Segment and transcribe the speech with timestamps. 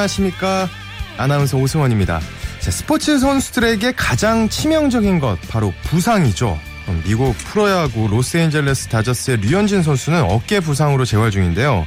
[0.00, 0.68] 안녕하십니까?
[1.18, 2.20] 아나운서 오승원입니다.
[2.60, 6.58] 자, 스포츠 선수들에게 가장 치명적인 것 바로 부상이죠.
[7.04, 11.86] 미국 프로야구 로스앤젤레스 다저스의 류현진 선수는 어깨 부상으로 재활 중인데요.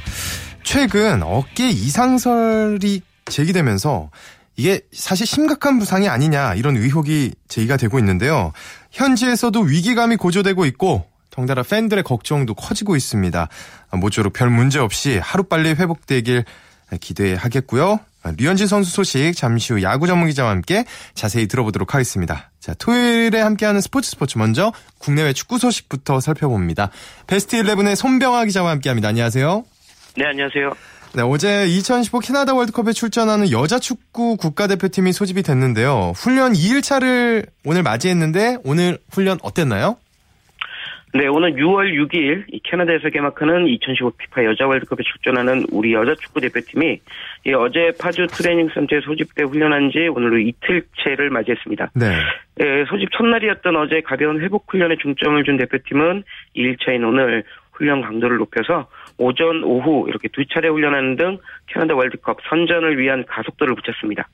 [0.62, 4.10] 최근 어깨 이상설이 제기되면서
[4.56, 8.52] 이게 사실 심각한 부상이 아니냐 이런 의혹이 제기가 되고 있는데요.
[8.92, 13.48] 현지에서도 위기감이 고조되고 있고 덩달아 팬들의 걱정도 커지고 있습니다.
[13.92, 16.44] 모쪼록 별 문제 없이 하루빨리 회복되길
[17.00, 18.00] 기대하겠고요.
[18.36, 20.84] 류현진 선수 소식 잠시 후 야구 전문 기자와 함께
[21.14, 22.50] 자세히 들어보도록 하겠습니다.
[22.58, 26.90] 자, 토요일에 함께하는 스포츠 스포츠 먼저 국내외 축구 소식부터 살펴봅니다.
[27.26, 29.08] 베스트 11의 손병아 기자와 함께합니다.
[29.08, 29.64] 안녕하세요.
[30.16, 30.72] 네, 안녕하세요.
[31.14, 36.12] 네, 어제 2015 캐나다 월드컵에 출전하는 여자 축구 국가대표팀이 소집이 됐는데요.
[36.16, 39.96] 훈련 2일차를 오늘 맞이했는데 오늘 훈련 어땠나요?
[41.16, 47.00] 네, 오늘 6월 6일 캐나다에서 개막하는 2015 피파 여자 월드컵에 출전하는 우리 여자 축구 대표팀이
[47.56, 51.92] 어제 파주 트레이닝 센터에 소집돼 훈련한 지 오늘로 이틀째를 맞이했습니다.
[51.94, 52.06] 네.
[52.60, 56.24] 예, 소집 첫날이었던 어제 가벼운 회복 훈련에 중점을 준 대표팀은
[56.56, 58.86] 2일차인 오늘 훈련 강도를 높여서
[59.18, 64.28] 오전, 오후 이렇게 두 차례 훈련하는 등 캐나다 월드컵 선전을 위한 가속도를 붙였습니다.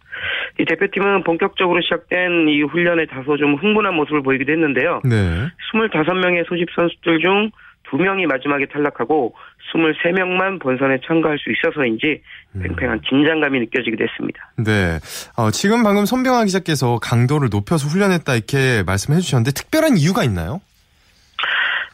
[0.59, 5.01] 이 대표팀은 본격적으로 시작된 이 훈련에 다소 좀 흥분한 모습을 보이기도 했는데요.
[5.05, 5.49] 네.
[5.73, 7.51] 25명의 소집 선수들 중
[7.91, 9.35] 2명이 마지막에 탈락하고
[9.73, 12.23] 23명만 본선에 참가할 수 있어서인지
[12.55, 12.63] 음.
[12.63, 14.53] 팽팽한 긴장감이 느껴지기도 했습니다.
[14.59, 14.99] 네.
[15.37, 20.61] 어, 지금 방금 손병아 기자께서 강도를 높여서 훈련했다 이렇게 말씀해 주셨는데 특별한 이유가 있나요?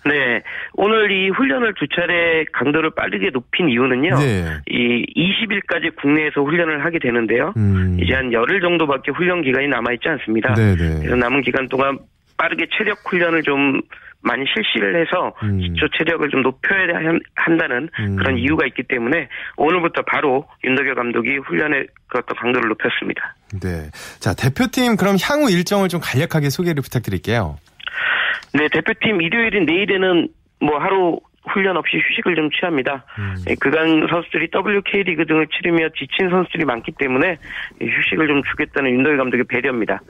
[0.08, 0.42] 네.
[0.74, 4.16] 오늘 이 훈련을 두 차례 강도를 빠르게 높인 이유는요.
[4.16, 4.44] 네.
[4.68, 7.52] 이 20일까지 국내에서 훈련을 하게 되는데요.
[7.56, 7.98] 음.
[8.00, 10.54] 이제 한 열흘 정도밖에 훈련 기간이 남아있지 않습니다.
[10.54, 10.76] 네네.
[10.76, 10.98] 네.
[11.00, 11.98] 그래서 남은 기간 동안
[12.36, 13.80] 빠르게 체력 훈련을 좀
[14.22, 15.58] 많이 실시를 해서 음.
[15.58, 16.98] 기초 체력을 좀 높여야
[17.36, 18.16] 한다는 음.
[18.16, 23.36] 그런 이유가 있기 때문에 오늘부터 바로 윤석열 감독이 훈련의 그 어떤 강도를 높였습니다.
[23.62, 23.90] 네.
[24.18, 27.58] 자, 대표팀 그럼 향후 일정을 좀 간략하게 소개를 부탁드릴게요.
[28.54, 30.28] 네, 대표팀 일요일인 내일에는
[30.60, 33.04] 뭐 하루 훈련 없이 휴식을 좀 취합니다.
[33.18, 33.34] 음.
[33.48, 37.38] 예, 그간 선수들이 WK 리그 등을 치르며 지친 선수들이 많기 때문에
[37.80, 40.00] 휴식을 좀 주겠다는 윤덕일 감독의 배려입니다.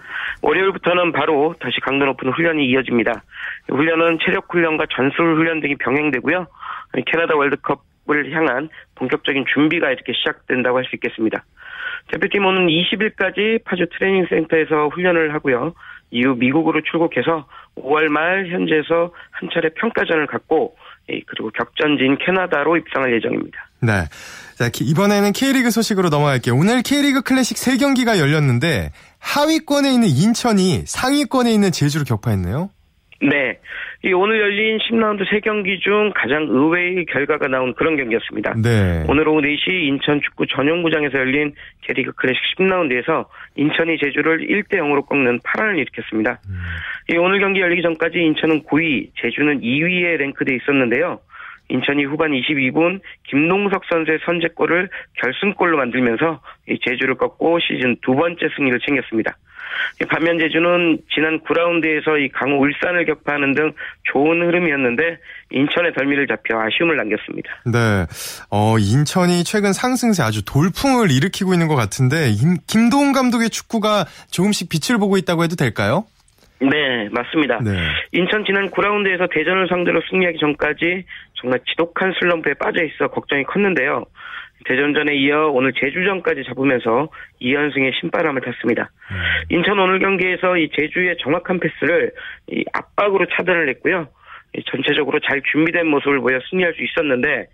[0.42, 3.22] 월요일부터는 바로 다시 강도 높은 훈련이 이어집니다.
[3.68, 6.46] 훈련은 체력 훈련과 전술 훈련 등이 병행되고요.
[7.04, 11.44] 캐나다 월드컵을 향한 본격적인 준비가 이렇게 시작된다고 할 수 있겠습니다.
[12.12, 15.74] 대표팀은 20일까지 파주 트레이닝 센터에서 훈련을 하고요.
[16.10, 20.76] 이후 미국으로 출국해서 5월 말 현지에서 한 차례 평가전을 갖고
[21.06, 23.68] 그리고 격전지인 캐나다로 입성할 예정입니다.
[23.80, 23.92] 네.
[24.56, 26.56] 자, 이번에는 K리그 소식으로 넘어갈게요.
[26.56, 32.70] 오늘 K리그 클래식 3경기가 열렸는데 하위권에 있는 인천이 상위권에 있는 제주를 격파했네요.
[33.22, 33.58] 네.
[34.04, 38.54] 이 오늘 열린 10라운드 3경기 중 가장 의외의 결과가 나온 그런 경기였습니다.
[38.62, 39.04] 네.
[39.08, 45.40] 오늘 오후 4시 인천 축구 전용구장에서 열린 캐리그 클래식 10라운드에서 인천이 제주를 1대 0으로 꺾는
[45.44, 46.40] 파란을 일으켰습니다.
[46.48, 46.60] 음.
[47.10, 51.20] 이 오늘 경기 열리기 전까지 인천은 9위, 제주는 2위에 랭크돼 있었는데요.
[51.68, 56.40] 인천이 후반 22분 김동석 선수의 선제골을 결승골로 만들면서
[56.86, 59.36] 제주를 꺾고 시즌 두 번째 승리를 챙겼습니다.
[60.08, 63.72] 반면 제주는 지난 9라운드에서 이 강호 울산을 격파하는 등
[64.12, 65.18] 좋은 흐름이었는데
[65.50, 67.50] 인천의 덜미를 잡혀 아쉬움을 남겼습니다.
[67.66, 68.06] 네.
[68.50, 72.32] 어, 인천이 최근 상승세 아주 돌풍을 일으키고 있는 것 같은데
[72.66, 76.04] 김도훈 감독의 축구가 조금씩 빛을 보고 있다고 해도 될까요?
[76.60, 77.60] 네, 맞습니다.
[77.62, 77.72] 네.
[78.12, 84.06] 인천 지난 9라운드에서 대전을 상대로 승리하기 전까지 정말 지독한 슬럼프에 빠져 있어 걱정이 컸는데요.
[84.64, 87.08] 대전전에 이어 오늘 제주전까지 잡으면서
[87.40, 88.90] 2연승의 신바람을 탔습니다.
[89.10, 89.16] 음.
[89.50, 92.12] 인천 오늘 경기에서 이 제주의 정확한 패스를
[92.50, 94.08] 이 압박으로 차단을 했고요.
[94.70, 97.46] 전체적으로 잘 준비된 모습을 보여 승리할 수 있었는데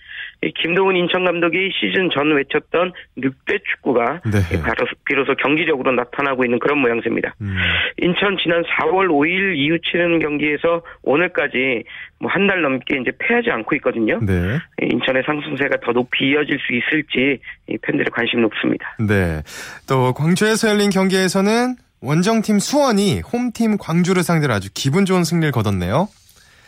[0.60, 4.60] 김동훈 인천 감독이 시즌 전 외쳤던 늑대 축구가 네.
[4.62, 7.34] 바로 비로소 경기력으로 나타나고 있는 그런 모양새입니다.
[7.40, 7.56] 음.
[7.98, 11.84] 인천 지난 4월 5일 이후 치르는 경기에서 오늘까지
[12.20, 14.18] 뭐 한 달 넘게 이제 패하지 않고 있거든요.
[14.20, 14.58] 네.
[14.80, 17.38] 인천의 상승세가 더 높이 이어질 수 있을지
[17.82, 18.96] 팬들의 관심 높습니다.
[18.98, 19.42] 네.
[19.88, 26.08] 또 광주에서 열린 경기에서는 원정팀 수원이 홈팀 광주를 상대로 아주 기분 좋은 승리를 거뒀네요.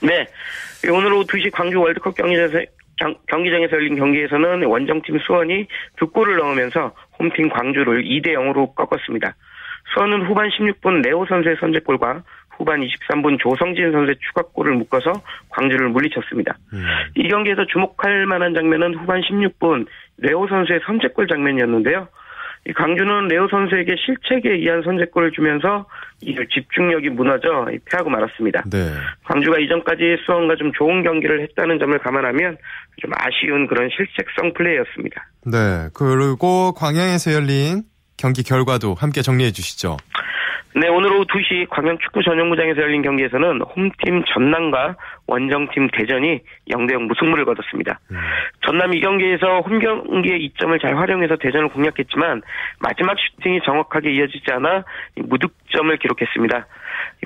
[0.05, 0.27] 네.
[0.93, 2.61] 오늘 오후 2시 광주 월드컵 경기장에서,
[3.27, 5.67] 경기장에서 열린 경기에서는 원정팀 수원이
[5.97, 9.35] 두 골을 넣으면서 홈팀 광주를 2대 0으로 꺾었습니다.
[9.95, 15.13] 수원은 후반 16분 레오 선수의 선제골과 후반 23분 조성진 선수의 추가골을 묶어서
[15.51, 16.57] 광주를 물리쳤습니다.
[16.73, 16.85] 음.
[17.17, 19.87] 이 경기에서 주목할 만한 장면은 후반 16분
[20.19, 22.09] 레오 선수의 선제골 장면이었는데요.
[22.73, 25.87] 강주는 레오 선수에게 실책에 의한 선제골을 주면서
[26.23, 28.65] 이 집중력이 무너져 패하고 말았습니다.
[28.71, 28.91] 네.
[29.25, 32.57] 광주가 이전까지 수원과 좀 좋은 경기를 했다는 점을 감안하면
[32.97, 35.27] 좀 아쉬운 그런 실책성 플레이였습니다.
[35.45, 35.89] 네.
[35.93, 37.83] 그리고 광양에서 열린
[38.17, 39.99] 경기 결과도 함께 정리해 주시죠.
[40.77, 44.97] 네, 오늘 오후 2시 광양 축구 전용구장에서 열린 경기에서는 홈팀 전남과
[45.29, 48.01] 원정팀 대전이 0대0 무승부를 거뒀습니다.
[48.11, 48.17] 음.
[48.67, 52.43] 전남 이 경기에서 홈 경기의 이점을 잘 활용해서 대전을 공략했지만
[52.81, 54.85] 마지막 슈팅이 정확하게 이어지지 않아
[55.17, 56.67] 무득점을 기록했습니다.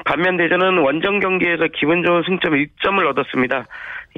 [0.04, 3.66] 반면 대전은 원정 경기에서 기분 좋은 승점 1점을 얻었습니다.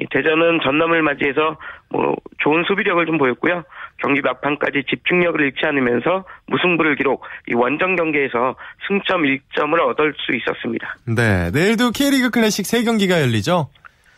[0.09, 1.57] 대전은 전남을 맞이해서
[1.89, 3.63] 뭐 좋은 수비력을 좀 보였고요.
[3.97, 8.55] 경기 막판까지 집중력을 잃지 않으면서 무승부를 기록, 이 원정 경기에서
[8.87, 10.95] 승점 1점을 얻을 수 있었습니다.
[11.05, 13.69] 네, 내일도 K리그 클래식 3경기가 열리죠?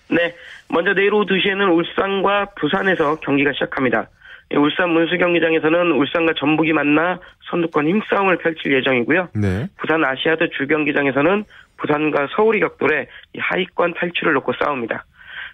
[0.09, 0.35] 네,
[0.69, 4.07] 먼저 내일 오후 2시에는 울산과 부산에서 경기가 시작합니다.
[4.55, 7.19] 울산 문수 경기장에서는 울산과 전북이 만나
[7.49, 9.29] 선두권 힘싸움을 펼칠 예정이고요.
[9.35, 9.67] 네.
[9.77, 11.45] 부산 아시아드 주경기장에서는
[11.77, 13.07] 부산과 서울이 격돌해
[13.39, 15.05] 하위권 탈출을 놓고 싸웁니다.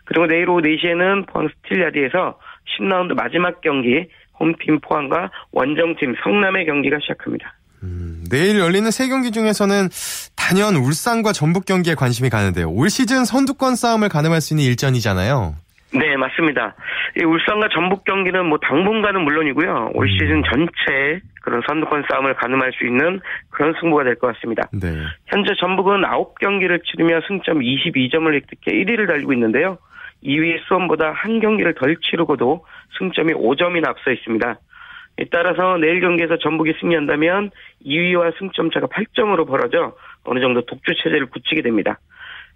[0.06, 2.39] 그리고 내일 오후 4시에는 포항 스틸야디에서
[2.80, 4.07] 10라운드 마지막 경기
[4.39, 7.53] 홈팀 포항과 원정팀 성남의 경기가 시작합니다.
[7.83, 9.89] 음, 내일 열리는 세 경기 중에서는
[10.36, 12.69] 단연 울산과 전북 경기에 관심이 가는데요.
[12.69, 15.56] 올 시즌 선두권 싸움을 가늠할 수 있는 일전이잖아요.
[15.91, 16.75] 네, 맞습니다.
[17.19, 19.91] 이 울산과 전북 경기는 뭐 당분간은 물론이고요.
[19.94, 20.09] 올 음.
[20.12, 23.19] 시즌 전체 그런 선두권 싸움을 가늠할 수 있는
[23.50, 24.69] 그런 승부가 될 것 같습니다.
[24.71, 24.88] 네.
[25.27, 29.77] 현재 전북은 9경기를 치르며 승점 22점을 획득해 1위를 달리고 있는데요.
[30.24, 32.65] 2위 수원보다 한 경기를 덜 치르고도
[33.00, 34.59] 승점이 5점이나 앞서 있습니다.
[35.31, 37.51] 따라서 내일 경기에서 전북이 승리한다면
[37.86, 42.00] 2위와 승점 차가 8점으로 벌어져 어느 정도 독주 체제를 굳히게 됩니다.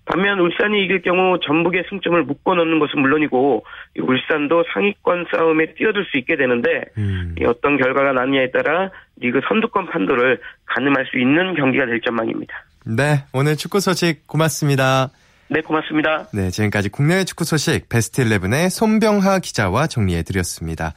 [0.05, 3.65] 반면 울산이 이길 경우 전북의 승점을 묶어놓는 것은 물론이고
[3.99, 7.35] 울산도 상위권 싸움에 뛰어들 수 있게 되는데 음.
[7.45, 12.65] 어떤 결과가 나느냐에 따라 리그 선두권 판도를 가늠할 수 있는 경기가 될 전망입니다.
[12.85, 15.09] 네, 오늘 축구 소식 고맙습니다.
[15.49, 16.27] 네, 고맙습니다.
[16.33, 20.93] 네, 지금까지 국내외 축구 소식 베스트 11의 손병하 기자와 정리해 드렸습니다.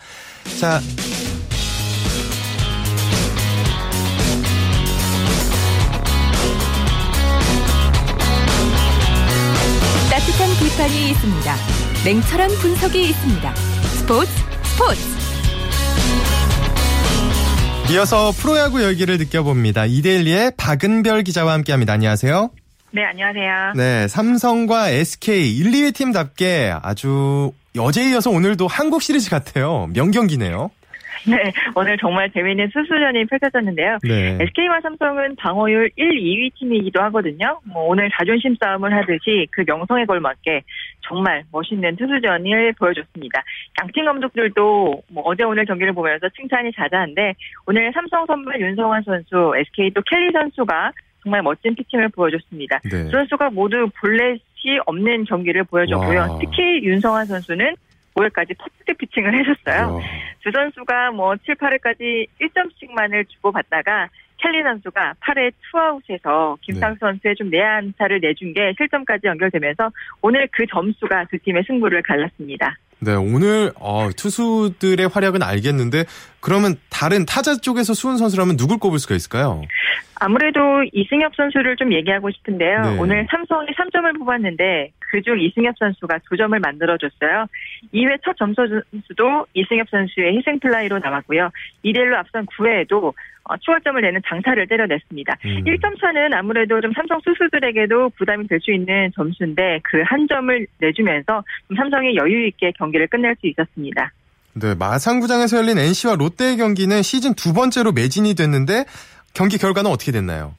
[0.61, 0.81] 자.
[10.77, 11.55] 비판이 있습니다.
[12.05, 13.55] 냉철한 분석이 있습니다.
[13.55, 14.31] 스포츠
[14.63, 15.01] 스포츠.
[17.91, 19.87] 이어서 프로야구 열기를 느껴봅니다.
[19.87, 21.95] 이데일리의 박은별 기자와 함께합니다.
[21.95, 22.51] 안녕하세요.
[22.93, 23.73] 네, 안녕하세요.
[23.75, 29.89] 네, 삼성과 SK 1, 2위 팀답게 아주 어제에 이어서 오늘도 한국 시리즈 같아요.
[29.95, 30.71] 명경기네요.
[31.27, 33.99] 네, 오늘 정말 재미있는 수수전이 펼쳐졌는데요.
[34.03, 34.39] 네.
[34.41, 37.61] SK와 삼성은 방어율 1, 2위 팀이기도 하거든요.
[37.65, 40.63] 뭐 오늘 자존심 싸움을 하듯이 그 명성에 걸맞게
[41.03, 43.43] 정말 멋있는 투수전을 보여줬습니다.
[43.83, 47.35] 양팀 감독들도 뭐 어제 오늘 경기를 보면서 칭찬이 자자한데
[47.67, 52.81] 오늘 삼성 선발 윤성환 선수, SK 또 켈리 선수가 정말 멋진 피칭을 보여줬습니다.
[52.85, 53.05] 네.
[53.11, 56.19] 선수가 모두 볼넷이 없는 경기를 보여줬고요.
[56.19, 56.39] 와.
[56.41, 57.75] 특히 윤성환 선수는
[58.17, 59.95] 5회까지 퍼펙트 피칭을 해줬어요.
[59.95, 60.01] 와.
[60.43, 64.09] 두 선수가 뭐 7, 8회까지 1점씩만을 주고받다가
[64.39, 67.11] 켈리 선수가 8회 투아웃에서 김상수 네.
[67.11, 69.91] 선수의 좀 내야안타를 내준 게 실점까지 연결되면서
[70.21, 72.77] 오늘 그 점수가 두 팀의 승부를 갈랐습니다.
[72.99, 76.05] 네, 오늘 어, 투수들의 활약은 알겠는데
[76.47, 79.63] 그러면 다른 타자 쪽에서 수훈 선수라면 누굴 꼽을 수가 있을까요?
[80.21, 80.61] 아무래도
[80.93, 82.83] 이승엽 선수를 좀 얘기하고 싶은데요.
[82.83, 82.99] 네.
[83.01, 87.47] 오늘 삼성이 3점을 뽑았는데 그중 이승엽 선수가 2점을 만들어줬어요.
[87.93, 91.51] 2회 첫 점수도 이승엽 선수의 희생플라이로 나왔고요.
[91.85, 93.13] 2대1로 앞선 9회에도
[93.49, 95.37] 어, 추가점을 내는 장타를 때려냈습니다.
[95.45, 95.65] 음.
[95.65, 101.43] 1점 차는 아무래도 좀 삼성 수수들에게도 부담이 될 수 있는 점수인데 그 한 점을 내주면서
[101.77, 104.13] 삼성이 여유 있게 경기를 끝낼 수 있었습니다.
[104.59, 108.87] 네, 마산구장에서 열린 NC와 롯데의 경기는 시즌 두 번째로 매진이 됐는데
[109.35, 110.55] 경기 결과는 어떻게 됐나요?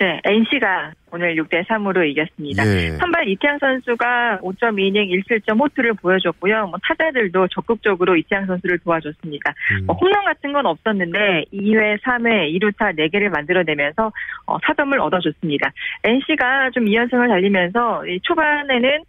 [0.00, 2.64] 네, NC가 오늘 6대 3으로 이겼습니다.
[2.66, 2.90] 예.
[2.98, 6.66] 선발 이태양 선수가 5.2이닝 1실점 호투를 보여줬고요.
[6.66, 9.54] 뭐 타자들도 적극적으로 이태양 선수를 도와줬습니다.
[9.72, 9.86] 음.
[9.86, 14.12] 뭐 홈런 같은 건 없었는데 2회, 3회, 2루타 4개를 만들어내면서
[14.46, 15.72] 어, 4점을 얻어줬습니다.
[16.04, 19.04] NC가 좀 2연승을 달리면서 초반에는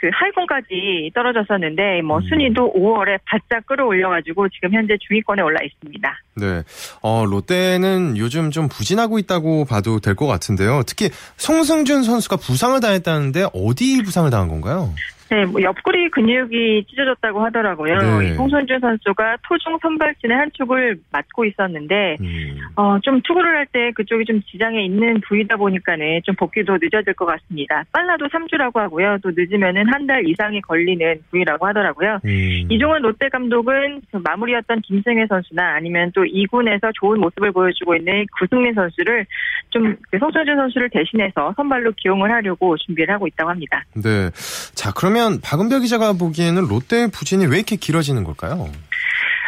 [0.00, 2.22] 그 하위권까지 떨어졌었는데 뭐 음.
[2.22, 6.10] 순위도 5월에 바짝 끌어올려가지고 지금 현재 중위권에 올라 있습니다.
[6.36, 6.62] 네,
[7.02, 10.82] 어, 롯데는 요즘 좀 부진하고 있다고 봐도 될 것 같은데요.
[10.86, 14.92] 특히 송승준 선수가 부상을 당했다는데 어디 부상을 당한 건가요?
[15.30, 18.18] 네, 뭐 옆구리 근육이 찢어졌다고 하더라고요.
[18.20, 18.34] 네.
[18.34, 22.58] 송선주 선수가 토종 선발진의 한 축을 맡고 있었는데 음.
[22.76, 27.24] 어, 좀 투구를 할 때 그쪽이 좀 지장에 있는 부위다 보니까는 좀 복귀도 늦어질 것
[27.26, 27.84] 같습니다.
[27.92, 29.18] 빨라도 3주라고 하고요.
[29.22, 32.18] 또 늦으면은 한 달 이상이 걸리는 부위라고 하더라고요.
[32.24, 32.66] 음.
[32.70, 38.72] 이종원 롯데 감독은 그 마무리였던 김승혜 선수나 아니면 또 2군에서 좋은 모습을 보여주고 있는 구승민
[38.74, 39.26] 선수를
[39.68, 43.84] 좀 송선주 선수를 대신해서 선발로 기용을 하려고 준비를 하고 있다고 합니다.
[43.94, 44.30] 네.
[44.74, 48.70] 자, 그러면 박은별 기자가 보기에는 롯데 부진이 왜 이렇게 길어지는 걸까요?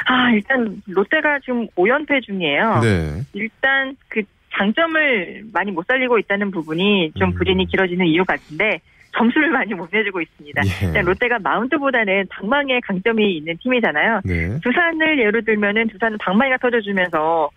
[0.07, 2.81] 아, 일단 롯데가 지금 5연패 중이에요.
[2.81, 3.23] 네.
[3.33, 4.23] 일단 그
[4.57, 7.35] 장점을 많이 못 살리고 있다는 부분이 좀 음.
[7.35, 8.81] 부진이 길어지는 이유 같은데
[9.17, 10.63] 점수를 많이 못 내주고 있습니다.
[10.65, 10.87] 예.
[10.87, 14.21] 일단 롯데가 마운트보다는 방망이에 강점이 있는 팀이잖아요.
[14.25, 14.59] 네.
[14.63, 17.51] 두산을 예로 들면은 두산은 방망이가 터져주면서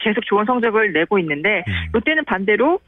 [0.00, 1.72] 계속 좋은 성적을 내고 있는데 음.
[1.92, 2.80] 롯데는 반대로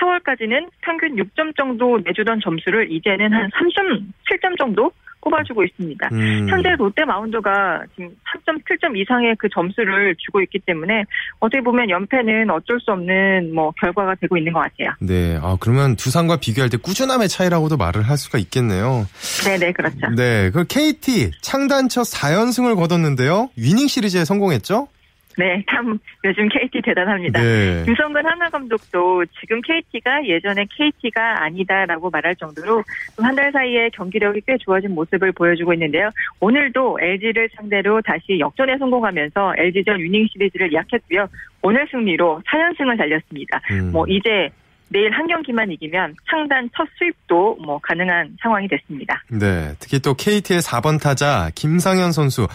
[0.00, 4.90] 4월까지는 평균 6점 정도 내주던 점수를 이제는 한 3.7점 정도
[5.24, 6.08] 꼽아주고 있습니다.
[6.12, 6.46] 음.
[6.48, 8.10] 현재 롯데 마운드가 지금
[8.46, 11.04] 3.7점 이상의 그 점수를 주고 있기 때문에
[11.40, 14.94] 어떻게 보면 연패는 어쩔 수 없는 뭐 결과가 되고 있는 것 같아요.
[15.00, 19.06] 네, 아 그러면 두산과 비교할 때 꾸준함의 차이라고도 말을 할 수가 있겠네요.
[19.46, 20.10] 네, 네 그렇죠.
[20.16, 23.50] 네, 그 KT 창단 첫 4연승을 거뒀는데요.
[23.56, 24.88] 위닝 시리즈에 성공했죠?
[25.36, 27.40] 네, 참 요즘 KT 대단합니다.
[27.40, 27.84] 네.
[27.86, 32.82] 유성근 하나 감독도 지금 KT가 예전에 KT가 아니다라고 말할 정도로
[33.18, 36.10] 한 달 사이에 경기력이 꽤 좋아진 모습을 보여주고 있는데요.
[36.38, 41.26] 오늘도 LG를 상대로 다시 역전에 성공하면서 LG전 위닝 시리즈를 예약했고요.
[41.62, 43.60] 오늘 승리로 4연승을 달렸습니다.
[43.72, 43.90] 음.
[43.90, 44.50] 뭐 이제
[44.90, 49.20] 내일 한 경기만 이기면 상단 첫 수입도 뭐 가능한 상황이 됐습니다.
[49.28, 52.46] 네, 특히 또 KT의 4번 타자 김상현 선수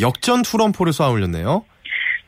[0.00, 1.64] 역전 투런포를 쏘아 올렸네요.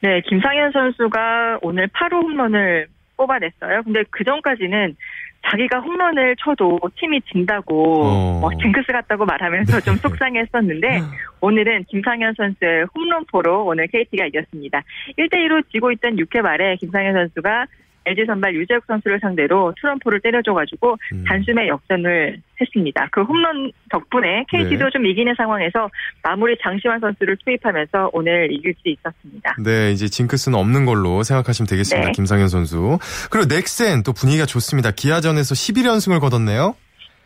[0.03, 3.83] 네, 김상현 선수가 오늘 8호 홈런을 뽑아냈어요.
[3.83, 4.97] 근데 그 전까지는
[5.43, 8.41] 자기가 홈런을 쳐도 팀이 진다고 어.
[8.41, 11.01] 뭐 징크스 같다고 말하면서 좀 속상했었는데
[11.41, 14.83] 오늘은 김상현 선수의 홈런포로 오늘 KT가 이겼습니다.
[15.19, 17.67] 1대2로 지고 있던 6회 말에 김상현 선수가
[18.07, 21.25] LG 선발 유재욱 선수를 상대로 트럼프를 때려줘가지고 음.
[21.27, 23.09] 단숨에 역전을 했습니다.
[23.13, 24.91] 그 홈런 덕분에 KT도 네.
[24.91, 25.89] 좀 이기는 상황에서
[26.23, 29.57] 마무리 장시환 선수를 투입하면서 오늘 이길 수 있었습니다.
[29.63, 32.09] 네, 이제 징크스는 없는 걸로 생각하시면 되겠습니다.
[32.09, 32.13] 네.
[32.13, 32.99] 김상현 선수.
[33.31, 34.91] 그리고 넥센 또 분위기가 좋습니다.
[34.91, 36.75] 기아전에서 11연승을 거뒀네요.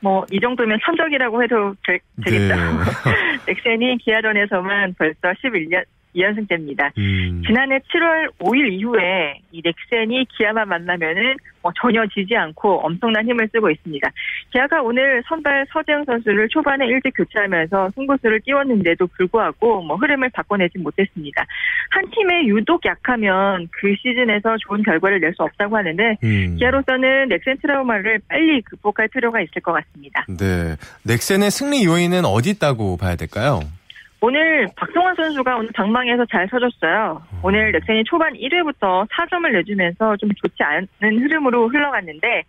[0.00, 2.54] 뭐 이 정도면 천적이라고 해도 되, 겠죠 네.
[3.46, 6.96] 넥센이 기아전에서만 벌써 11년 2연승째입니다.
[6.98, 7.42] 음.
[7.46, 13.70] 지난해 7월 5일 이후에 이 넥센이 기아만 만나면은 뭐 전혀 지지 않고 엄청난 힘을 쓰고
[13.70, 14.10] 있습니다.
[14.52, 21.44] 기아가 오늘 선발 서재영 선수를 초반에 일찍 교체하면서 승부수를 띄웠는데도 불구하고 뭐 흐름을 바꿔내지 못했습니다.
[21.90, 26.56] 한 팀에 유독 약하면 그 시즌에서 좋은 결과를 낼 수 없다고 하는데 음.
[26.58, 30.24] 기아로서는 넥센 트라우마를 빨리 극복할 필요가 있을 것 같습니다.
[30.28, 33.60] 네, 넥센의 승리 요인은 어디 있다고 봐야 될까요?
[34.26, 37.22] 오늘 박성환 선수가 오늘 방망이에서 잘 서줬어요.
[37.42, 42.42] 오늘 넥센이 초반 1회부터 4점을 내주면서 좀 좋지 않은 흐름으로 흘러갔는데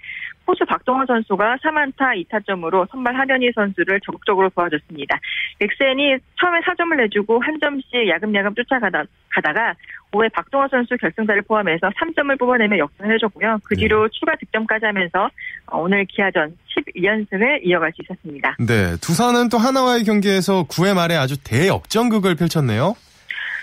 [0.46, 5.20] 포수 박동원 선수가 3안타 2타점으로 선발 하련희 선수를 적극적으로 도와줬습니다.
[5.60, 9.74] 넥센이 처음에 4점을 내주고 한 점씩 야금야금 쫓아가다가
[10.16, 13.60] 5회 박동원 선수 결승타를 포함해서 3점을 뽑아내며 역전을 해줬고요.
[13.64, 14.10] 그 뒤로 네.
[14.14, 15.30] 추가 득점까지 하면서
[15.72, 16.56] 오늘 기아전
[16.96, 18.56] 12연승을 이어갈 수 있었습니다.
[18.60, 22.96] 네, 두산은 또 하나와의 경기에서 9회 말에 아주 대역전극을 펼쳤네요.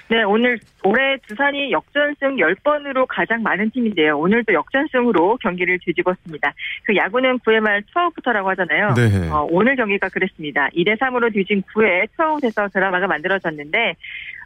[0.09, 4.19] 네, 오늘 올해 두산이 역전승 10번으로 가장 많은 팀인데요.
[4.19, 6.53] 오늘도 역전승으로 경기를 뒤집었습니다.
[6.85, 8.95] 그 야구는 9회 말 투아웃부터라고 하잖아요.
[8.95, 9.31] 네.
[9.31, 10.69] 어, 오늘 경기가 그랬습니다.
[10.77, 13.95] 2대 3으로 뒤진 9회 투아웃에서 드라마가 만들어졌는데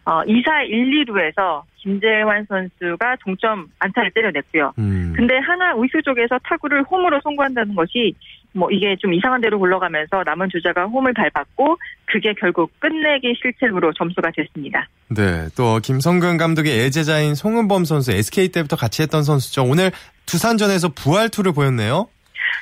[0.07, 4.73] 어, 2사 1, 2루에서 김재환 선수가 동점 안타를 때려냈고요.
[4.79, 5.13] 음.
[5.17, 8.15] 근데 한화 우익수 쪽에서 타구를 홈으로 송구한다는 것이
[8.53, 14.31] 뭐 이게 좀 이상한 대로 굴러가면서 남은 주자가 홈을 밟았고 그게 결국 끝내기 실책으로 점수가
[14.37, 14.89] 됐습니다.
[15.09, 19.65] 네, 또 김성근 감독의 애제자인 송은범 선수 SK 때부터 같이 했던 선수죠.
[19.65, 19.91] 오늘
[20.27, 22.09] 두산전에서 부활투를 보였네요.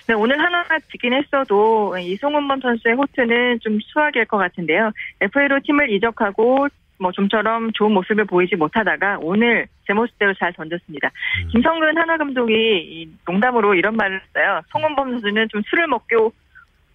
[0.06, 4.90] 네, 오늘 하나가 지긴 했어도 이송은범 선수의 호투는 좀 수학일 것 같은데요.
[5.20, 6.68] FA로 팀을 이적하고
[7.04, 11.10] 뭐 좀처럼 좋은 모습을 보이지 못하다가 오늘 제 모습대로 잘 던졌습니다.
[11.42, 11.48] 음.
[11.48, 14.62] 김성근 하나 감독이 농담으로 이런 말을 했어요.
[14.72, 16.32] 송원범 선수는 좀 술을 먹고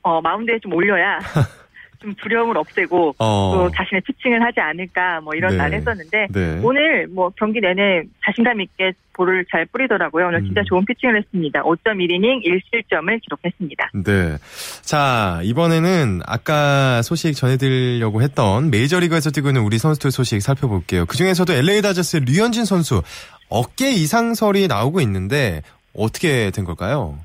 [0.02, 1.20] 어, 마운드에 좀 올려야
[2.00, 3.52] 좀 두려움을 없애고 어.
[3.54, 5.58] 또 자신의 피칭을 하지 않을까 뭐 이런 네.
[5.58, 6.60] 말 했었는데 네.
[6.64, 10.28] 오늘 뭐 경기 내내 자신감 있게 볼을 잘 뿌리더라고요.
[10.28, 10.66] 오늘 진짜 음.
[10.66, 11.62] 좋은 피칭을 했습니다.
[11.62, 13.92] 5.1이닝 1실점을 기록했습니다.
[14.06, 14.38] 네.
[14.82, 21.06] 자, 이번에는 아까 소식 전해드리려고 했던 메이저리그에서 뛰고 있는 우리 선수들 소식 살펴볼게요.
[21.06, 23.02] 그중에서도 LA 다저스의 류현진 선수
[23.50, 25.64] 어깨 이상설이 나오고 있는데
[25.94, 27.18] 어떻게 된 걸까요?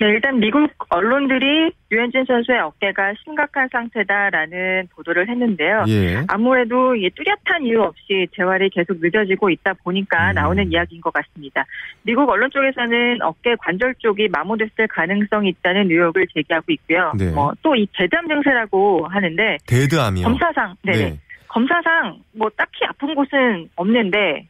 [0.00, 5.84] 네, 일단 미국 언론들이 유현진 선수의 어깨가 심각한 상태다라는 보도를 했는데요.
[5.88, 6.22] 예.
[6.28, 10.34] 아무래도 뚜렷한 이유 없이 재활이 계속 늦어지고 있다 보니까 음.
[10.34, 11.64] 나오는 이야기인 것 같습니다.
[12.02, 17.12] 미국 언론 쪽에서는 어깨 관절 쪽이 마모됐을 가능성이 있다는 의혹을 제기하고 있고요.
[17.18, 17.32] 네.
[17.32, 20.24] 뭐또이 대담 증세라고 하는데 대드암이요.
[20.24, 20.98] 검사상 네네.
[20.98, 21.18] 네.
[21.48, 24.46] 검사상 뭐 딱히 아픈 곳은 없는데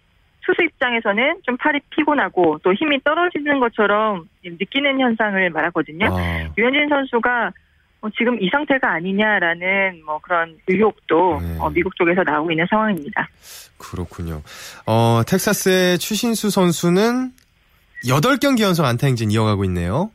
[0.48, 6.06] 투수 입장에서는 좀 팔이 피곤하고 또 힘이 떨어지는 것처럼 느끼는 현상을 말하거든요.
[6.10, 6.48] 아.
[6.56, 7.52] 유현진 선수가
[8.00, 11.58] 뭐 지금 이 상태가 아니냐라는 뭐 그런 의혹도 네.
[11.58, 13.28] 어, 미국 쪽에서 나오고 있는 상황입니다.
[13.76, 14.42] 그렇군요.
[14.86, 17.32] 어, 텍사스의 추신수 선수는
[18.06, 20.10] 8경기 연속 안타 행진 이어가고 있네요.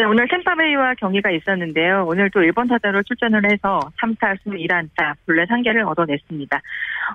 [0.00, 2.06] 네, 오늘 템파베이와 경기가 있었는데요.
[2.08, 6.62] 오늘 또 일본 타자로 출전을 해서 3타수 1안타, 블렛 1개를 얻어냈습니다.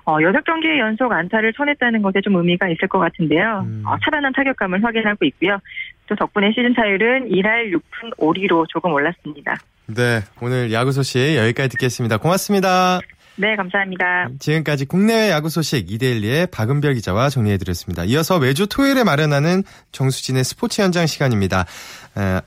[0.04, 3.64] 어, 6경기 연속 안타를 쳐냈다는 것에 좀 의미가 있을 것 같은데요.
[3.66, 3.82] 음.
[3.84, 5.58] 어, 살아난 타격감을 확인하고 있고요.
[6.06, 9.56] 또 덕분에 시즌 타율은 1할 6푼 5리로 조금 올랐습니다.
[9.86, 12.18] 네, 오늘 야구 소식 여기까지 듣겠습니다.
[12.18, 13.00] 고맙습니다.
[13.38, 14.28] 네, 감사합니다.
[14.38, 18.04] 지금까지 국내외 야구 소식 이데일리의 박은별 기자와 정리해드렸습니다.
[18.04, 19.62] 이어서 매주 토요일에 마련하는
[19.92, 21.66] 정수진의 스포츠 현장 시간입니다.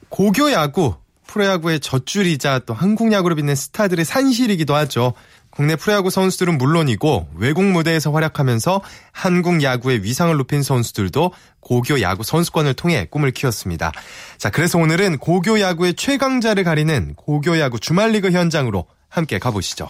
[0.10, 0.96] 고교 야구,
[1.28, 5.14] 프로야구의 젖줄이자 또 한국 야구를 빛낸 스타들의 산실이기도 하죠.
[5.52, 12.74] 국내 프로야구 선수들은 물론이고 외국 무대에서 활약하면서 한국 야구의 위상을 높인 선수들도 고교 야구 선수권을
[12.76, 13.92] 통해 꿈을 키웠습니다.
[14.38, 19.90] 자, 그래서 오늘은 고교 야구의 최강자를 가리는 고교 야구 주말리그 현장으로 함께 가보시죠.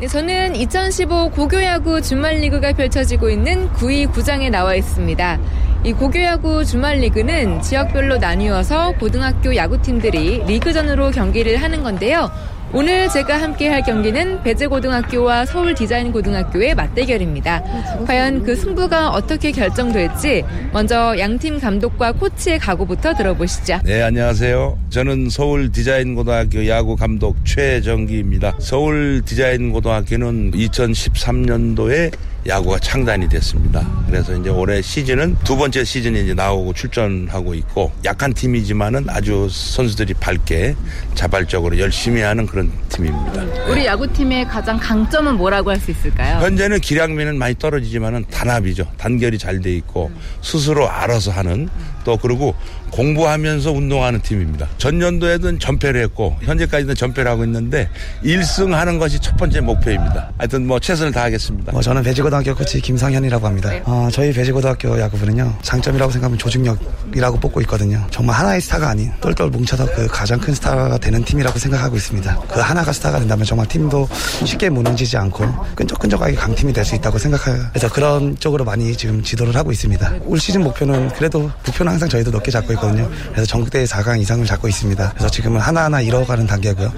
[0.00, 5.40] 네, 저는 2015 고교야구 주말리그가 펼쳐지고 있는 9위 구장에 나와 있습니다.
[5.82, 12.30] 이 고교야구 주말리그는 지역별로 나뉘어서 고등학교 야구팀들이 리그전으로 경기를 하는 건데요.
[12.72, 18.04] 오늘 제가 함께 할 경기는 배재고등학교와 서울디자인고등학교의 맞대결입니다.
[18.06, 23.78] 과연 그 승부가 어떻게 결정될지 먼저 양팀 감독과 코치의 각오부터 들어보시죠.
[23.84, 24.78] 네, 안녕하세요.
[24.90, 28.56] 저는 서울디자인고등학교 야구 감독 최정기입니다.
[28.58, 32.12] 서울디자인고등학교는 2013년도에
[32.46, 33.86] 야구가 창단이 됐습니다.
[34.06, 40.14] 그래서 이제 올해 시즌은 두 번째 시즌에 이제 나오고 출전하고 있고 약한 팀이지만은 아주 선수들이
[40.14, 40.74] 밝게
[41.14, 43.42] 자발적으로 열심히 하는 그런 팀입니다.
[43.68, 46.40] 우리 야구팀의 가장 강점은 뭐라고 할 수 있을까요?
[46.40, 48.86] 현재는 기량면은 많이 떨어지지만은 단합이죠.
[48.96, 51.68] 단결이 잘 돼 있고 스스로 알아서 하는
[52.08, 52.54] 또 그리고
[52.90, 54.66] 공부하면서 운동하는 팀입니다.
[54.78, 57.90] 전년도에는 전패를 했고 현재까지는 전패를 하고 있는데
[58.24, 60.30] 1승 하는 것이 첫 번째 목표입니다.
[60.38, 61.76] 하여튼 뭐 최선을 다하겠습니다.
[61.76, 63.70] 어, 저는 배지고등학교 코치 김상현이라고 합니다.
[63.84, 65.58] 어, 저희 배지고등학교 야구부는요.
[65.60, 68.06] 장점이라고 생각하면 조직력이라고 뽑고 있거든요.
[68.10, 72.40] 정말 하나의 스타가 아닌 똘똘 뭉쳐서 그 가장 큰 스타가 되는 팀이라고 생각하고 있습니다.
[72.48, 74.08] 그 하나가 스타가 된다면 정말 팀도
[74.46, 75.44] 쉽게 무너지지 않고
[75.74, 80.10] 끈적끈적하게 강팀이 될 수 있다고 생각해서 그런 쪽으로 많이 지금 지도를 하고 있습니다.
[80.24, 83.10] 올 시즌 목표는 그래도 목표는 항상 저희도 높게 잡고 있거든요.
[83.32, 85.10] 그래서 전국대 4강 이상을 잡고 있습니다.
[85.14, 86.92] 그래서 지금은 하나하나 이뤄가는 단계고요.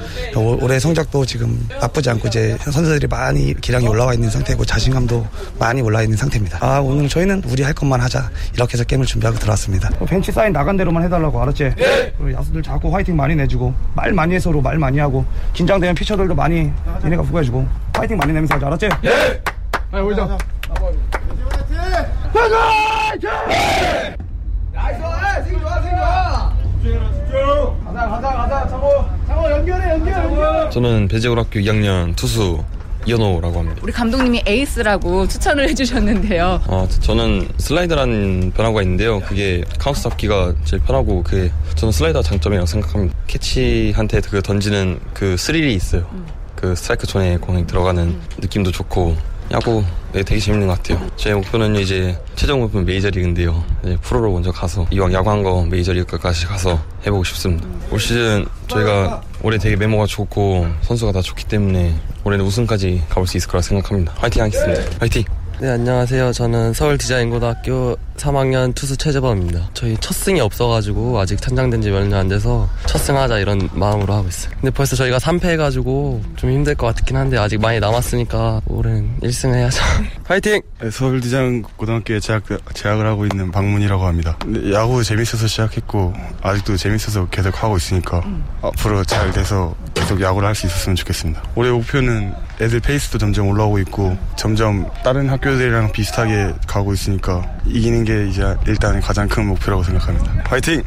[0.61, 5.27] 올해 성적도 지금 나쁘지 않고 이제 선수들이 많이 기량이 올라와 있는 상태고 자신감도
[5.59, 6.59] 많이 올라 있는 상태입니다.
[6.61, 9.89] 아 오늘 저희는 우리 할 것만 하자 이렇게 해서 게임을 준비하고 들어왔습니다.
[10.01, 11.73] 어, 벤치 사인 나간 대로만 해달라고 알았지?
[11.77, 12.13] 네.
[12.19, 16.71] 그리고 야수들 자꾸 화이팅 많이 내주고 말 많이 해서 말 많이 하고 긴장되면 피처들도 많이
[17.03, 18.89] 얘네가 후회해주고 화이팅 많이 내면서 하자 알았지?
[19.01, 19.41] 네.
[19.93, 20.37] 아 오자.
[22.35, 22.61] 화이팅!
[23.19, 23.31] 화이팅!
[24.99, 25.51] 나이스!
[25.51, 26.53] 승 좋아, 승 좋아!
[26.83, 27.85] 집중해라, 집중!
[27.85, 29.05] 가자, 가자, 가자, 창호!
[29.27, 30.71] 창호, 연결해, 연결, 연결!
[30.71, 32.63] 저는 배재고등학교 2학년 투수
[33.07, 33.81] 이현호라고 합니다.
[33.83, 36.63] 우리 감독님이 에이스라고 추천을 해주셨는데요.
[36.67, 39.21] 아, 저는 슬라이더라는 변화구가 있는데요.
[39.21, 43.17] 그게 카운트 잡기가 제일 편하고 그게 저는 슬라이더 장점이라고 생각합니다.
[43.27, 46.07] 캐처한테 그 던지는 그 스릴이 있어요.
[46.13, 46.27] 음.
[46.57, 48.23] 그 스트라이크 존에 공이 들어가는 음.
[48.39, 49.17] 느낌도 좋고
[49.53, 49.83] 야구
[50.13, 51.05] 네, 되게 재밌는 것 같아요.
[51.17, 53.65] 제 목표는 이제 최종 목표는 메이저리그인데요.
[54.03, 57.67] 프로로 먼저 가서 이왕 야구한 거 메이저리그까지 가서 해보고 싶습니다.
[57.91, 63.37] 올 시즌 저희가 올해 되게 멤버가 좋고 선수가 다 좋기 때문에 올해는 우승까지 가볼 수
[63.37, 64.13] 있을 거라 생각합니다.
[64.19, 64.83] 화이팅 하겠습니다.
[65.01, 65.25] 화이팅!
[65.61, 66.33] 네, 안녕하세요.
[66.33, 69.71] 저는 서울 디자인고등학교 3학년 투수 최재범입니다.
[69.73, 74.13] 저희 첫 승이 없어가지고 아직 창단된 지 몇 년 안 돼서 첫 승하자 이런 마음으로
[74.13, 74.53] 하고 있어요.
[74.61, 79.55] 근데 벌써 저희가 3패 해가지고 좀 힘들 것 같긴 한데 아직 많이 남았으니까 올해는 1승
[79.55, 79.83] 해야죠.
[80.25, 80.61] 파이팅!
[80.83, 82.43] 네, 서울디자인고등학교에 재학,
[82.75, 84.39] 재학을 하고 있는 박문이라고 합니다.
[84.73, 88.45] 야구 재밌어서 시작했고 아직도 재밌어서 계속 하고 있으니까 음.
[88.63, 91.43] 앞으로 잘 돼서 계속 야구를 할 수 있었으면 좋겠습니다.
[91.55, 98.10] 올해 목표는 애들 페이스도 점점 올라오고 있고 점점 다른 학교들이랑 비슷하게 가고 있으니까 이기는 게
[98.11, 100.43] 이제 일단 가장 큰 목표라고 생각합니다.
[100.45, 100.83] 파이팅!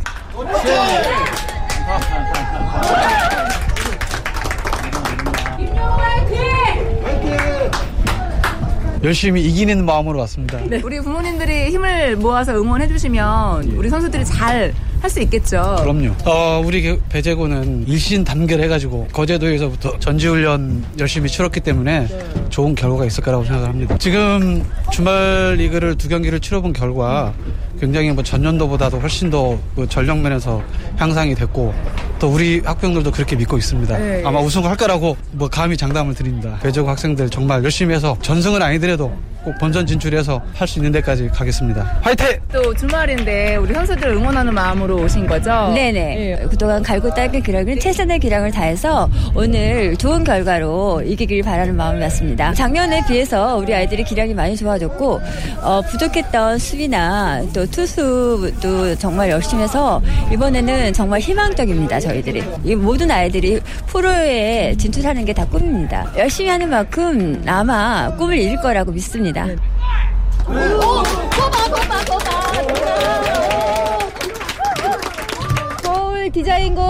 [9.04, 10.60] 열심히 이기는 마음으로 왔습니다.
[10.66, 10.80] 네.
[10.82, 15.76] 우리 부모님들이 힘을 모아서 응원해 주시면 우리 선수들이 잘 할 수 있겠죠.
[15.82, 16.16] 그럼요.
[16.24, 22.34] 어, 우리 배제고는 일신 단결해가지고 거제도에서부터 전지훈련 열심히 치렀기 때문에 네.
[22.50, 23.98] 좋은 결과가 있을 거라고 생각합니다.
[23.98, 24.64] 지금
[24.94, 27.34] 주말 리그를 두 경기를 치러본 결과
[27.84, 30.62] 굉장히 뭐 전년도보다도 훨씬 더 그 전력 면에서
[30.98, 31.74] 향상이 됐고
[32.20, 33.98] 또 우리 학생들도 그렇게 믿고 있습니다.
[33.98, 34.22] 네.
[34.26, 36.58] 아마 우승을 할 거라고 뭐 감히 장담을 드립니다.
[36.62, 39.12] 배제고 학생들 정말 열심히 해서 전승은 아니더라도
[39.44, 42.00] 꼭 본선 진출해서 할 수 있는 데까지 가겠습니다.
[42.02, 42.28] 화이팅!
[42.54, 45.50] 또 주말인데 우리 선수들 응원하는 마음으로 오신 거죠?
[45.74, 45.92] 네네.
[45.92, 46.46] 네.
[46.50, 52.54] 그동안 갈고 닦은 기량은 최선의 기량을 다해서 오늘 좋은 결과로 이기길 바라는 마음이었습니다.
[52.54, 55.20] 작년에 비해서 우리 아이들이 기량이 많이 좋아졌고
[55.62, 62.00] 어, 부족했던 수비나 또 투수도 정말 열심히 해서 이번에는 정말 희망적입니다.
[62.00, 62.44] 저희들이.
[62.64, 66.12] 이 모든 아이들이 프로에 진출하는 게 다 꿈입니다.
[66.16, 69.48] 열심히 하는 만큼 아마 꿈을 이룰 거라고 믿습니다.
[70.48, 71.04] 오,
[75.82, 76.82] 서울 디자인고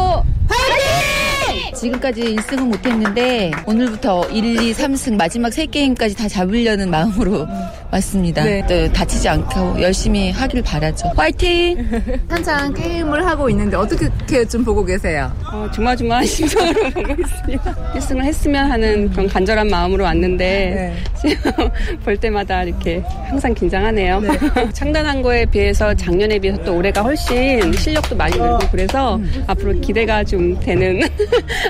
[0.49, 1.73] 화이팅!
[1.75, 7.47] 지금까지 1승은 못했는데 오늘부터 1, 2, 3승 마지막 3게임까지 다 잡으려는 마음으로
[7.93, 8.43] 맞습니다.
[8.43, 8.65] 네.
[8.67, 11.11] 또 다치지 않고 열심히 하길 바라죠.
[11.15, 11.77] 화이팅!
[12.27, 14.09] 한창 게임을 하고 있는데 어떻게
[14.47, 15.31] 좀 보고 계세요?
[15.51, 17.93] 어, 조마조마한 심정으로 보고 있습니다.
[17.93, 21.33] 1승을 했으면 하는 그런 간절한 마음으로 왔는데 네.
[22.03, 24.19] 볼 때마다 이렇게 항상 긴장하네요.
[24.21, 24.29] 네.
[24.73, 29.43] 창단한 거에 비해서 작년에 비해서 또 올해가 훨씬 실력도 많이 늘고 그래서 음.
[29.45, 30.99] 앞으로 기대가 좀 되는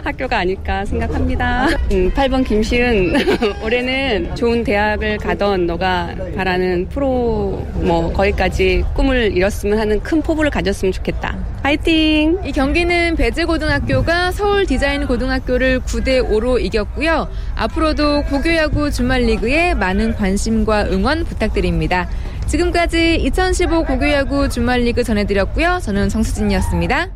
[0.05, 1.67] 학교가 아닐까 생각합니다.
[1.91, 3.13] 음, 8번 김시은
[3.61, 10.91] 올해는 좋은 대학을 가던 너가 바라는 프로 뭐 거기까지 꿈을 이뤘으면 하는 큰 포부를 가졌으면
[10.91, 11.37] 좋겠다.
[11.61, 12.39] 화이팅!
[12.45, 17.29] 이 경기는 배재고등학교가 서울 디자인 고등학교를 9대 5로 이겼고요.
[17.55, 22.09] 앞으로도 고교야구 주말리그에 많은 관심과 응원 부탁드립니다.
[22.47, 25.79] 지금까지 2015 고교야구 주말리그 전해드렸고요.
[25.81, 27.09] 저는 정수진이었습니다.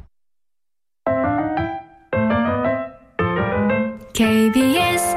[4.13, 5.15] KBS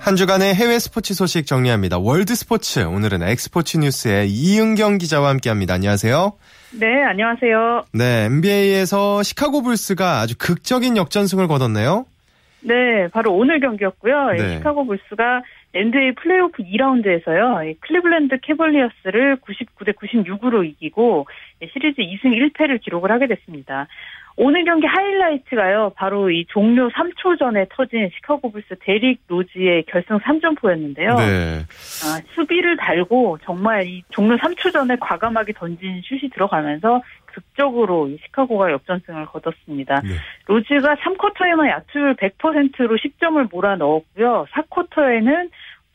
[0.00, 1.98] 한 주간의 해외 스포츠 소식 정리합니다.
[1.98, 2.80] 월드 스포츠.
[2.80, 5.74] 오늘은 엑스포츠 뉴스의 이은경 기자와 함께 합니다.
[5.74, 6.32] 안녕하세요.
[6.80, 7.84] 네, 안녕하세요.
[7.92, 12.06] 네, NBA에서 시카고 불스가 아주 극적인 역전승을 거뒀네요.
[12.62, 14.30] 네, 바로 오늘 경기였고요.
[14.38, 14.56] 네.
[14.56, 15.42] 시카고 불스가
[15.74, 17.76] NBA 플레이오프 2라운드에서요.
[17.80, 21.26] 클리블랜드 캐벌리어스를 99대 96으로 이기고
[21.72, 23.86] 시리즈 2승 1패를 기록을 하게 됐습니다.
[24.42, 25.92] 오늘 경기 하이라이트가요.
[25.96, 31.16] 바로 이 종료 3초 전에 터진 시카고 불스 데릭 로즈의 결승 3점포였는데요.
[31.18, 31.58] 네.
[32.04, 38.72] 아, 수비를 달고 정말 이 종료 3초 전에 과감하게 던진 슛이 들어가면서 극적으로 이 시카고가
[38.72, 40.00] 역전승을 거뒀습니다.
[40.00, 40.08] 네.
[40.46, 44.46] 로즈가 3쿼터에만 야투율 100%로 10점을 몰아 넣었고요.
[44.52, 45.50] 4쿼터에는 또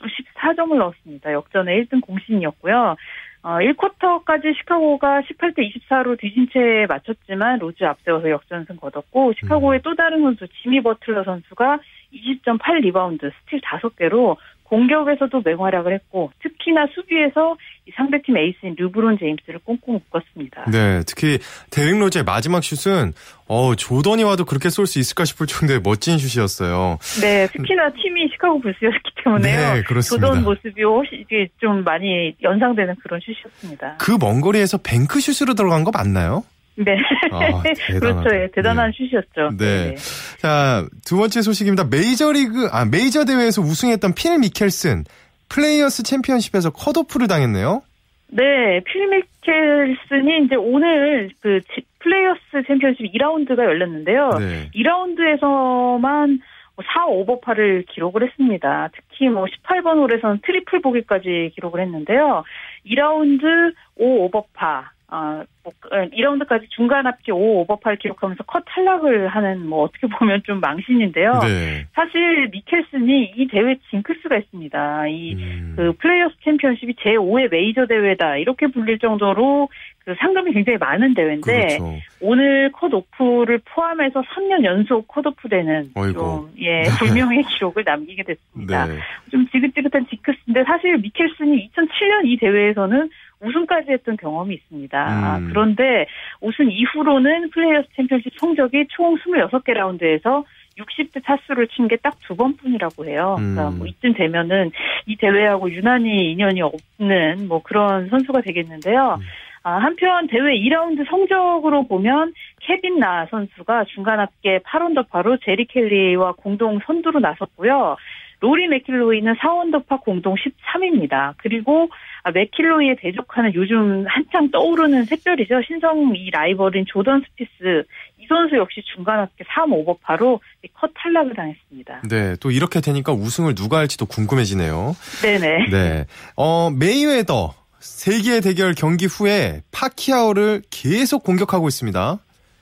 [0.07, 1.31] 14점을 넣었습니다.
[1.33, 2.95] 역전의 1등 공신이었고요.
[3.43, 10.21] 어, 1쿼터까지 시카고가 18대 24로 뒤진 채 마쳤지만 로즈 앞세워서 역전승 거뒀고 시카고의 또 다른
[10.23, 11.79] 선수 지미 버틀러 선수가
[12.11, 17.55] 20점 8리바운드 스틸 5개로 공격에서도 맹활약을 했고 특히나 수비에서
[17.95, 20.65] 상대팀 에이스인 르브론 제임스를 꽁꽁 묶었습니다.
[20.71, 21.37] 네, 특히
[21.69, 23.13] 데릭 로즈의 마지막 슛은
[23.47, 26.97] 어 조던이 와도 그렇게 쏠 수 있을까 싶을 정도의 멋진 슛이었어요.
[27.21, 29.73] 네, 특히나 팀이 시카고 불스였기 때문에요.
[29.75, 30.27] 네, 그렇습니다.
[30.27, 33.97] 조던 모습이 훨씬 이게 좀 많이 연상되는 그런 슛이었습니다.
[33.97, 36.43] 그 먼 거리에서 뱅크 슛으로 들어간 거 맞나요?
[36.77, 36.97] 네.
[37.31, 37.61] 아,
[37.99, 38.35] 그렇죠.
[38.35, 38.97] 예, 대단한 네.
[38.97, 39.57] 슛이었죠.
[39.57, 39.91] 네.
[39.91, 39.95] 네.
[40.41, 41.85] 자, 두 번째 소식입니다.
[41.85, 45.05] 메이저리그, 아, 메이저 대회에서 우승했던 필 미켈슨.
[45.49, 47.81] 플레이어스 챔피언십에서 컷오프를 당했네요.
[48.27, 51.61] 네, 필 미켈슨이 이제 오늘 그
[51.99, 54.29] 플레이어스 챔피언십 2라운드가 열렸는데요.
[54.39, 54.69] 네.
[54.75, 56.39] 2라운드에서만
[56.77, 58.89] 4뭐 오버파를 기록을 했습니다.
[58.93, 62.43] 특히 뭐 18번 홀에서는 트리플 보기까지 기록을 했는데요.
[62.85, 69.67] 2라운드 5 오버파, 아, 뭐, 2라운드까지 어, 중간 합계 5 오버파를 기록하면서 컷 탈락을 하는
[69.67, 71.31] 뭐 어떻게 보면 좀 망신인데요.
[71.43, 71.85] 네.
[71.93, 75.07] 사실 미켈슨이 이 대회 징크스가 있습니다.
[75.07, 75.93] 이그 음.
[75.99, 79.69] 플레이어스 챔피언십이 제 5의 메이저 대회다 이렇게 불릴 정도로
[80.05, 81.99] 그 상금이 굉장히 많은 대회인데 그렇죠.
[82.21, 88.85] 오늘 컷 오프를 포함해서 3년 연속 컷 오프 되는 좀 예, 불명예 기록을 남기게 됐습니다.
[88.85, 88.99] 네.
[89.31, 93.09] 좀 지긋지긋한 징크스인데 사실 미켈슨이 2007년 이 대회에서는
[93.45, 94.97] 우승까지 했던 경험이 있습니다.
[94.99, 95.47] 아, 음.
[95.49, 96.05] 그런데
[96.41, 100.43] 우승 이후로는 플레이어스 챔피언십 성적이 총 26개 라운드에서
[100.77, 103.35] 60대 타수를 친 게 딱 두 번뿐이라고 해요.
[103.39, 103.55] 음.
[103.55, 104.71] 그러니까 뭐 이쯤 되면은
[105.05, 109.17] 이 대회하고 유난히 인연이 없는 뭐 그런 선수가 되겠는데요.
[109.19, 109.23] 음.
[109.63, 116.79] 아, 한편 대회 2라운드 성적으로 보면 케빈 나 선수가 중간 합계 8언더파로 제리 켈리와 공동
[116.85, 117.95] 선두로 나섰고요.
[118.41, 121.33] 로리 맥킬로이는 4언더파 공동 13위입니다.
[121.37, 121.89] 그리고
[122.25, 125.61] 아, 맥킬로이에 대적하는 요즘 한창 떠오르는 샛별이죠.
[125.67, 127.83] 신성 이 라이벌인 조던 스피스
[128.17, 130.41] 이 선수 역시 중간 합계 3 오버파로
[130.73, 132.01] 컷 탈락을 당했습니다.
[132.09, 134.95] 네, 또 이렇게 되니까 우승을 누가 할지도 궁금해지네요.
[135.21, 135.69] 네네.
[135.69, 142.17] 네, 어 메이웨더 세기의 대결 경기 후에 파키아오를 계속 공격하고 있습니다.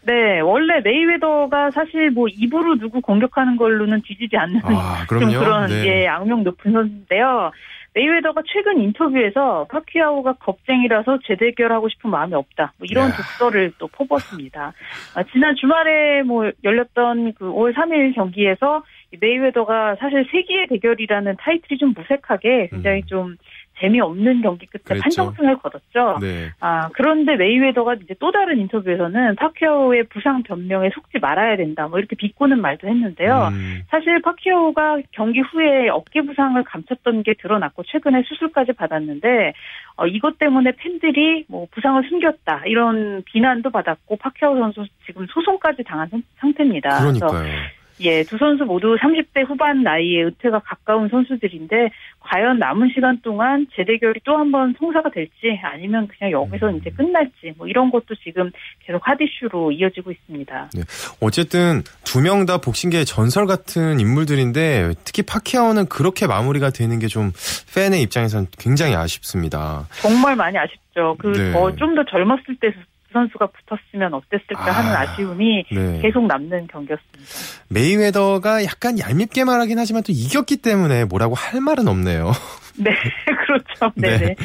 [0.06, 6.02] 네, 원래 메이웨더가 사실 뭐 입으로 누구 공격하는 걸로는 뒤지지 않는 아, 좀 그런 네.
[6.02, 7.52] 예, 악명 높은 선수인데요.
[7.96, 12.74] 메이웨더가 최근 인터뷰에서 파키아오가 겁쟁이라서 재대결하고 싶은 마음이 없다.
[12.78, 13.16] 뭐 이런 야.
[13.16, 14.74] 독설을 또 퍼붓습니다.
[15.16, 18.84] 아, 지난 주말에 뭐 열렸던 그 5월 3일 경기에서
[19.20, 23.38] 메이웨더가 사실 세기의 대결이라는 타이틀이 좀 무색하게 굉장히 음.
[23.84, 25.04] 좀 재미없는 경기 끝에 그랬죠.
[25.04, 26.18] 판정승을 거뒀죠.
[26.22, 26.50] 네.
[26.60, 31.88] 아, 그런데 메이웨더가 이제 또 다른 인터뷰에서는 파키아오의 부상 변명에 속지 말아야 된다.
[31.88, 33.50] 뭐 이렇게 비꼬는 말도 했는데요.
[33.52, 33.82] 음.
[33.90, 39.54] 사실 파키아오가 경기 후에 어깨 부상을 감췄던 게 드러났고 최근에 수술까지 받았는데
[39.98, 46.10] 어, 이것 때문에 팬들이 뭐 부상을 숨겼다 이런 비난도 받았고 파키아오 선수 지금 소송까지 당한
[46.40, 47.00] 상태입니다.
[47.00, 47.83] 그러니까요.
[48.02, 54.22] 예, 두 선수 모두 30대 후반 나이에 은퇴가 가까운 선수들인데 과연 남은 시간 동안 재대결이
[54.24, 56.78] 또 한 번 성사가 될지 아니면 그냥 여기서 음.
[56.78, 58.52] 이제 끝날지 뭐 이런 것도 지금
[58.86, 60.70] 계속 핫이슈로 이어지고 있습니다.
[60.74, 60.82] 네.
[61.22, 67.32] 어쨌든 두 명 다 복싱계의 전설 같은 인물들인데 특히 파키아오는 그렇게 마무리가 되는 게 좀
[67.76, 69.88] 팬의 입장에선 굉장히 아쉽습니다.
[70.02, 71.16] 정말 많이 아쉽죠.
[71.20, 72.12] 그더 좀더 네.
[72.12, 72.74] 젊었을 때
[73.14, 76.00] 선수가 붙었으면 어땠을까 하는 아, 아쉬움이 네.
[76.02, 77.24] 계속 남는 경기였습니다.
[77.70, 82.32] 메이웨더가 약간 얄밉게 말하긴 하지만 또 이겼기 때문에 뭐라고 할 말은 없네요.
[82.78, 82.92] 네,
[83.46, 83.94] 그렇죠.
[83.96, 84.18] 네.
[84.18, 84.36] 네.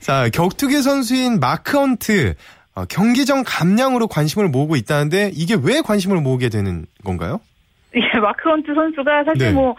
[0.00, 2.34] 자, 격투기 선수인 마크 헌트
[2.74, 7.40] 어, 경기 전 감량으로 관심을 모으고 있다는데 이게 왜 관심을 모으게 되는 건가요?
[7.94, 9.52] 예, 마크 헌트 선수가 사실 네.
[9.52, 9.76] 뭐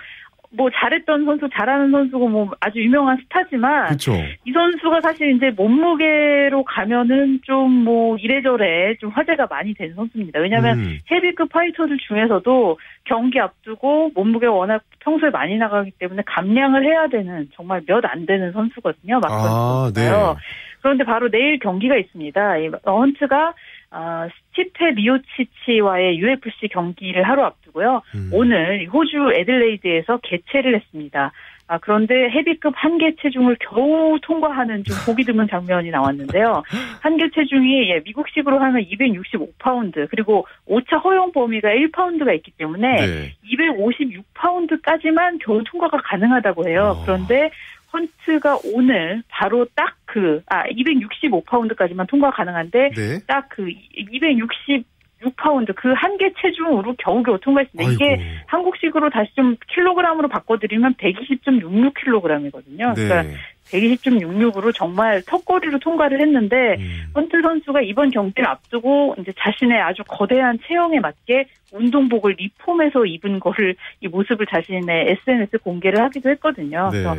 [0.51, 4.13] 뭐 잘했던 선수, 잘하는 선수고 뭐 아주 유명한 스타지만 그쵸.
[4.45, 10.39] 이 선수가 사실 이제 몸무게로 가면은 좀 뭐 이래저래 좀 화제가 많이 된 선수입니다.
[10.39, 10.99] 왜냐하면 음.
[11.11, 17.81] 헤비급 파이터들 중에서도 경기 앞두고 몸무게가 워낙 평소에 많이 나가기 때문에 감량을 해야 되는 정말
[17.87, 19.19] 몇 안 되는 선수거든요.
[19.19, 20.33] 막선 아, 선수가요.
[20.33, 20.39] 네.
[20.81, 22.57] 그런데 바로 내일 경기가 있습니다.
[22.57, 23.53] 이 헌트가
[23.91, 28.01] 어, 스티페 미오치치와의 UFC 경기를 하루 앞두고요.
[28.15, 28.29] 음.
[28.33, 31.31] 오늘 호주 애들레이드에서 계체를 했습니다.
[31.67, 36.61] 아, 그런데 헤비급 한계 체중을 겨우 통과하는 좀 보기 드문 장면이 나왔는데요.
[37.01, 43.33] 한계 체중이 예, 미국식으로 하면 265파운드, 그리고 오차 허용 범위가 1파운드가 있기 때문에 네.
[43.51, 46.97] 256파운드까지만 겨우 통과가 가능하다고 해요.
[46.97, 47.03] 어.
[47.03, 47.49] 그런데
[47.95, 53.19] 헌트가 오늘 바로 딱 그, 아, 265파운드까지만 통과 가능한데, 네.
[53.25, 54.85] 딱그 260,
[55.23, 57.89] 6파운드 그 한계 체중으로 겨우겨우 통과했습니다.
[57.89, 57.93] 아이고.
[57.93, 62.95] 이게 한국식으로 다시 좀 킬로그램으로 바꿔드리면 120.66kg이거든요.
[62.95, 63.07] 네.
[63.07, 63.37] 그러니까
[63.71, 67.11] 120.66으로 정말 턱걸이로 통과를 했는데 음.
[67.15, 73.75] 헌트 선수가 이번 경기를 앞두고 이제 자신의 아주 거대한 체형에 맞게 운동복을 리폼해서 입은 거를
[74.01, 76.89] 이 모습을 자신의 SNS 공개를 하기도 했거든요.
[76.91, 77.01] 네.
[77.01, 77.15] 그래서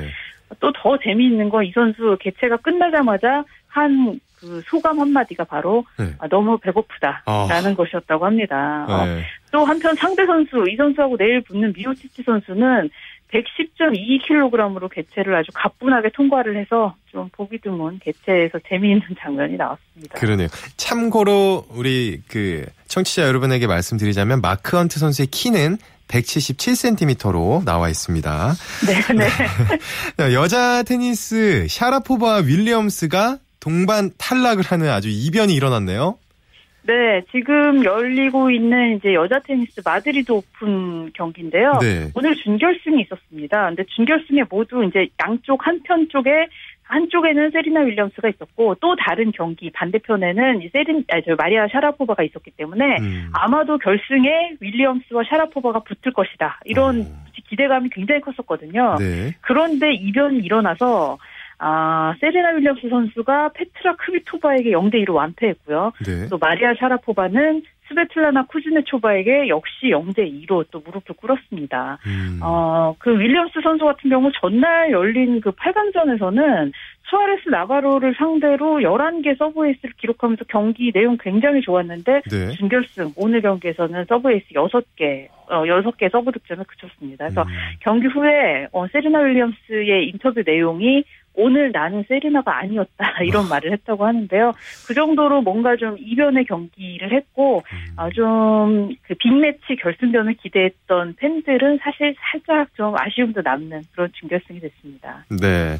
[0.60, 6.14] 또 더 재미있는 건 이 선수 개최가 끝나자마자 한 그 소감 한마디가 바로 네.
[6.18, 7.74] 아, 너무 배고프다라는 아.
[7.74, 8.84] 것이었다고 합니다.
[8.88, 9.20] 어, 네.
[9.20, 12.90] 어, 또 한편 상대 선수 이 선수하고 내일 붙는 미오치치 선수는
[13.32, 20.18] 110.2kg으로 개체를 아주 가뿐하게 통과를 해서 좀 보기 드문 개체에서 재미있는 장면이 나왔습니다.
[20.18, 20.48] 그러네요.
[20.76, 28.54] 참고로 우리 그 청취자 여러분에게 말씀드리자면 마크 헌트 선수의 키는 177cm로 나와 있습니다.
[28.86, 29.28] 네,
[30.24, 30.34] 네.
[30.34, 36.18] 여자 테니스 샤라포바 윌리엄스가 동반 탈락을 하는 아주 이변이 일어났네요.
[36.86, 41.78] 네, 지금 열리고 있는 이제 여자 테니스 마드리드 오픈 경기인데요.
[41.80, 42.10] 네.
[42.14, 43.66] 오늘 준결승이 있었습니다.
[43.66, 46.30] 근데 준결승에 모두 이제 양쪽 한편 쪽에
[46.86, 52.96] 한쪽에는 세리나 윌리엄스가 있었고 또 다른 경기 반대편에는 세린 아니 저 마리아 샤라포바가 있었기 때문에
[53.00, 53.30] 음.
[53.32, 57.26] 아마도 결승에 윌리엄스와 샤라포바가 붙을 것이다 이런 어.
[57.48, 58.96] 기대감이 굉장히 컸었거든요.
[58.98, 59.34] 네.
[59.40, 61.18] 그런데 이변이 일어나서
[61.58, 65.92] 아, 세레나 윌리엄스 선수가 페트라 크비토바에게 0대 2로 완패했고요.
[66.04, 66.28] 네.
[66.28, 71.98] 또 마리아 샤라포바는 스베틀라나 쿠즈네초바에게 역시 0대 2로 또 무릎을 꿇었습니다.
[72.06, 72.40] 음.
[72.42, 76.72] 어, 그 윌리엄스 선수 같은 경우 전날 열린 그 8강전에서는
[77.08, 82.50] 수아레스 나바로를 상대로 11개 서브에이스를 기록하면서 경기 내용 굉장히 좋았는데 네.
[82.52, 87.26] 준결승 오늘 경기에서는 서브에이스 6개 어, 6개 서브 득점에 그쳤습니다.
[87.26, 87.48] 그래서 음.
[87.80, 91.04] 경기 후에 어, 세리나 윌리엄스의 인터뷰 내용이
[91.36, 93.48] 오늘 나는 세리나가 아니었다 이런 아.
[93.50, 94.52] 말을 했다고 하는데요.
[94.86, 97.92] 그 정도로 뭔가 좀 이변의 경기를 했고 음.
[97.96, 105.24] 아, 좀그 빅매치 결승전을 기대했던 팬들은 사실 살짝 좀 아쉬움도 남는 그런 준결승이 됐습니다.
[105.28, 105.78] 네.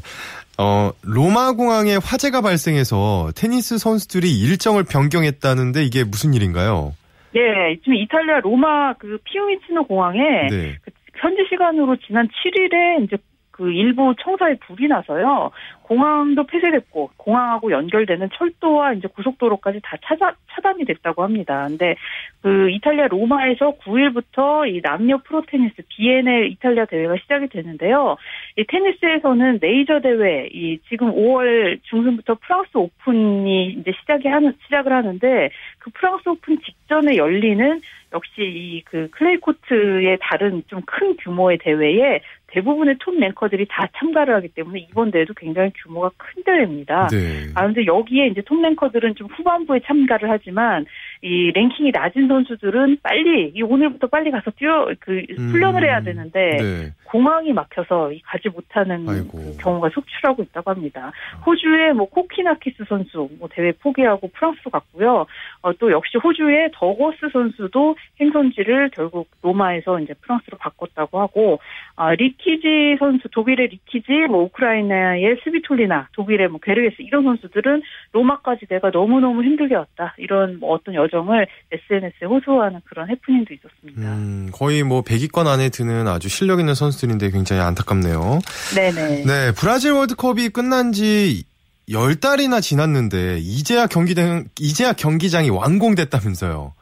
[0.57, 6.93] 어, 로마 공항에 화재가 발생해서 테니스 선수들이 일정을 변경했다는데 이게 무슨 일인가요?
[7.33, 10.75] 네, 지금 이탈리아 로마 그 피우미치노 공항에 네.
[10.81, 13.17] 그 현지 시간으로 지난 7일에 이제
[13.57, 15.49] 그 일부 청사에 불이 나서요.
[15.81, 21.65] 공항도 폐쇄됐고 공항하고 연결되는 철도와 이제 고속도로까지 다 차단, 차단이 됐다고 합니다.
[21.67, 21.95] 근데
[22.41, 28.17] 그 이탈리아 로마에서 9일부터 이 남녀 프로 테니스 BNL 이탈리아 대회가 시작이 되는데요.
[28.57, 35.49] 이 테니스에서는 메이저 대회 이 지금 5월 중순부터 프랑스 오픈이 이제 시작이 하는 시작을 하는데
[35.79, 37.81] 그 프랑스 오픈 직전에 열리는
[38.13, 44.33] 역시 이 그 클레이 코트의 다른 좀 큰 규모의 대회에 대부분의 톱 랭커들이 다 참가를
[44.35, 47.07] 하기 때문에 이번 대회도 굉장히 규모가 큰 대회입니다.
[47.07, 47.51] 네.
[47.55, 50.85] 아 근데 여기에 이제 톱 랭커들은 좀 후반부에 참가를 하지만
[51.21, 56.03] 이 랭킹이 낮은 선수들은 빨리 이 오늘부터 빨리 가서 뛰어 그 훈련을 해야 음.
[56.03, 56.93] 되는데 네.
[57.05, 61.11] 공항이 막혀서 가지 못하는 그 경우가 속출하고 있다고 합니다.
[61.45, 65.25] 호주의 뭐 코키나키스 선수 뭐 대회 포기하고 프랑스로 갔고요.
[65.61, 71.59] 어, 또 역시 호주의 더크워스 선수도 행선지를 결국 로마에서 이제 프랑스로 바꿨다고 하고
[71.95, 78.91] 아, 리키지 선수 독일의 리키지 뭐 우크라이나의 스비톨리나 독일의 뭐 게르게스 이런 선수들은 로마까지 내가
[78.91, 84.01] 너무 너무 힘들게 왔다 이런 뭐 어떤 여 정을 SNS에 호소하는 그런 해프닝도 있었습니다.
[84.01, 88.39] 음, 거의 뭐 100위권 안에 드는 아주 실력 있는 선수들인데 굉장히 안타깝네요.
[88.75, 89.23] 네네.
[89.25, 91.43] 네, 브라질 월드컵이 끝난 지
[91.89, 96.73] 10달이나 지났는데 이제야 경기장 이제야 경기장이 완공됐다면서요.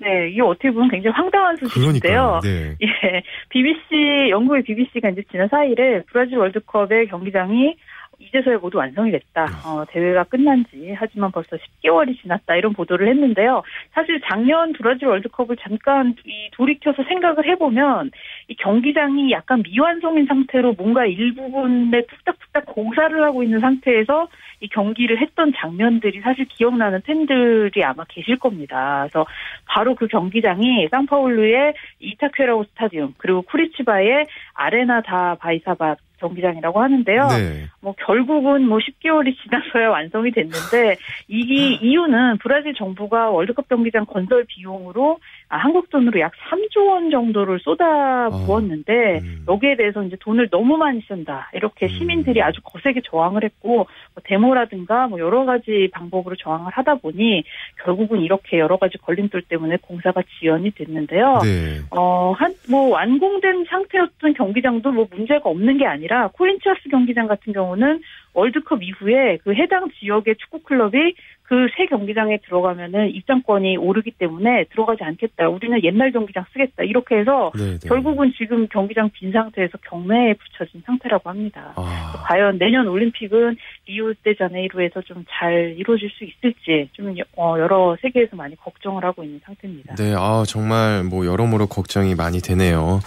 [0.00, 2.40] 네, 이게 어떻게 보면 굉장히 황당한 소식인데요.
[2.42, 2.76] 네.
[2.82, 7.76] 예, BBC 영국의 BBC가 이제 지난 4일에 브라질 월드컵의 경기장이
[8.18, 9.46] 이제서야 모두 완성이 됐다.
[9.46, 9.52] 네.
[9.64, 12.56] 어, 대회가 끝난 지 하지만 벌써 10개월이 지났다.
[12.56, 13.62] 이런 보도를 했는데요.
[13.92, 18.10] 사실 작년 브라질 월드컵을 잠깐 이 돌이켜서 생각을 해보면
[18.48, 24.28] 이 경기장이 약간 미완성인 상태로 뭔가 일부분에 뚝딱뚝딱 공사를 하고 있는 상태에서
[24.60, 29.06] 이 경기를 했던 장면들이 사실 기억나는 팬들이 아마 계실 겁니다.
[29.08, 29.26] 그래서
[29.66, 37.28] 바로 그 경기장이 상파울루의 이타케라우 스타디움 그리고 쿠리치바의 아레나 다 바이사바 경기장이라고 하는데요.
[37.28, 37.66] 네.
[37.80, 40.96] 뭐 결국은 뭐 10개월이 지나서야 완성이 됐는데
[41.28, 47.58] 이 이유는 브라질 정부가 월드컵 경기장 건설 비용으로 아, 한국 돈으로 약 3조 원 정도를
[47.60, 49.44] 쏟아 부었는데 아, 음.
[49.48, 51.88] 여기에 대해서 이제 돈을 너무 많이 쓴다 이렇게 음.
[51.88, 57.44] 시민들이 아주 거세게 저항을 했고 뭐 데모라든가 뭐 여러 가지 방법으로 저항을 하다 보니
[57.82, 61.40] 결국은 이렇게 여러 가지 걸림돌 때문에 공사가 지연이 됐는데요.
[61.42, 61.80] 네.
[61.90, 68.02] 어한 뭐 완공된 상태였던 경기장도 뭐 문제가 없는 게 아니라 코린치아스 경기장 같은 경우는
[68.34, 71.14] 월드컵 이후에 그 해당 지역의 축구 클럽이
[71.48, 75.48] 그 새 경기장에 들어가면은 입장권이 오르기 때문에 들어가지 않겠다.
[75.48, 76.82] 우리는 옛날 경기장 쓰겠다.
[76.82, 77.78] 이렇게 해서 네네.
[77.78, 77.88] 네.
[77.88, 81.72] 결국은 지금 경기장 빈 상태에서 경매에 붙여진 상태라고 합니다.
[81.76, 82.24] 아.
[82.26, 89.04] 과연 내년 올림픽은 리우데자네이루에서 좀 잘 이루어질 수 있을지 좀 어, 여러 세계에서 많이 걱정을
[89.04, 89.94] 하고 있는 상태입니다.
[89.96, 93.00] 네, 아 정말 뭐 여러모로 걱정이 많이 되네요.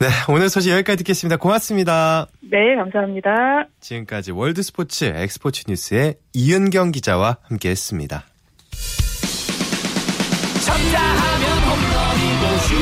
[0.00, 1.36] 네, 오늘 소식 여기까지 듣겠습니다.
[1.36, 2.26] 고맙습니다.
[2.40, 3.66] 네, 감사합니다.
[3.80, 8.24] 지금까지 월드 스포츠 엑스포츠 뉴스의 이은경 기자와 함께했습니다.
[10.64, 12.74] 쳤다 하면 홈런이고 슛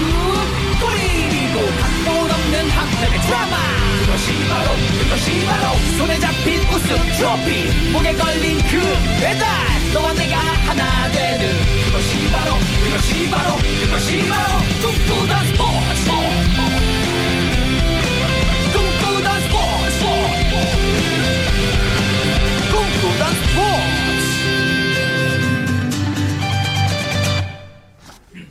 [0.80, 3.56] 골이고 각본 없는 한편의 드라마.
[4.00, 4.68] 그것이 바로
[5.02, 7.92] 그것이 바로 손에 잡힌 우승 트로피.
[7.92, 8.80] 목에 걸린 그
[9.20, 9.46] 배달
[9.92, 11.42] 너와 내가 하나 되는.
[11.84, 15.63] 그것이 바로 그것이 바로 그것이 바로 꿈꾸던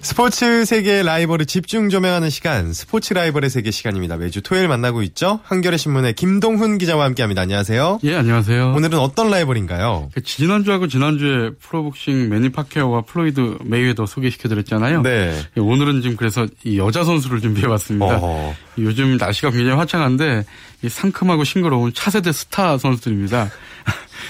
[0.03, 4.17] 스포츠 세계의 라이벌을 집중 조명하는 시간, 스포츠 라이벌의 세계 시간입니다.
[4.17, 5.39] 매주 토요일 만나고 있죠?
[5.43, 7.41] 한겨레 신문의 김동훈 기자와 함께합니다.
[7.41, 8.01] 안녕하세요.
[8.03, 8.73] 예, 안녕하세요.
[8.75, 10.09] 오늘은 어떤 라이벌인가요?
[10.13, 15.03] 그 지난주하고 지난주에 프로복싱 매니 파퀴아오와 플로이드 메이웨더 소개시켜드렸잖아요.
[15.03, 15.41] 네.
[15.55, 18.17] 예, 오늘은 지금 그래서 이 여자 선수를 준비해봤습니다.
[18.17, 18.55] 어허.
[18.79, 20.43] 요즘 날씨가 굉장히 화창한데
[20.83, 23.49] 이 상큼하고 싱그러운 차세대 스타 선수들입니다.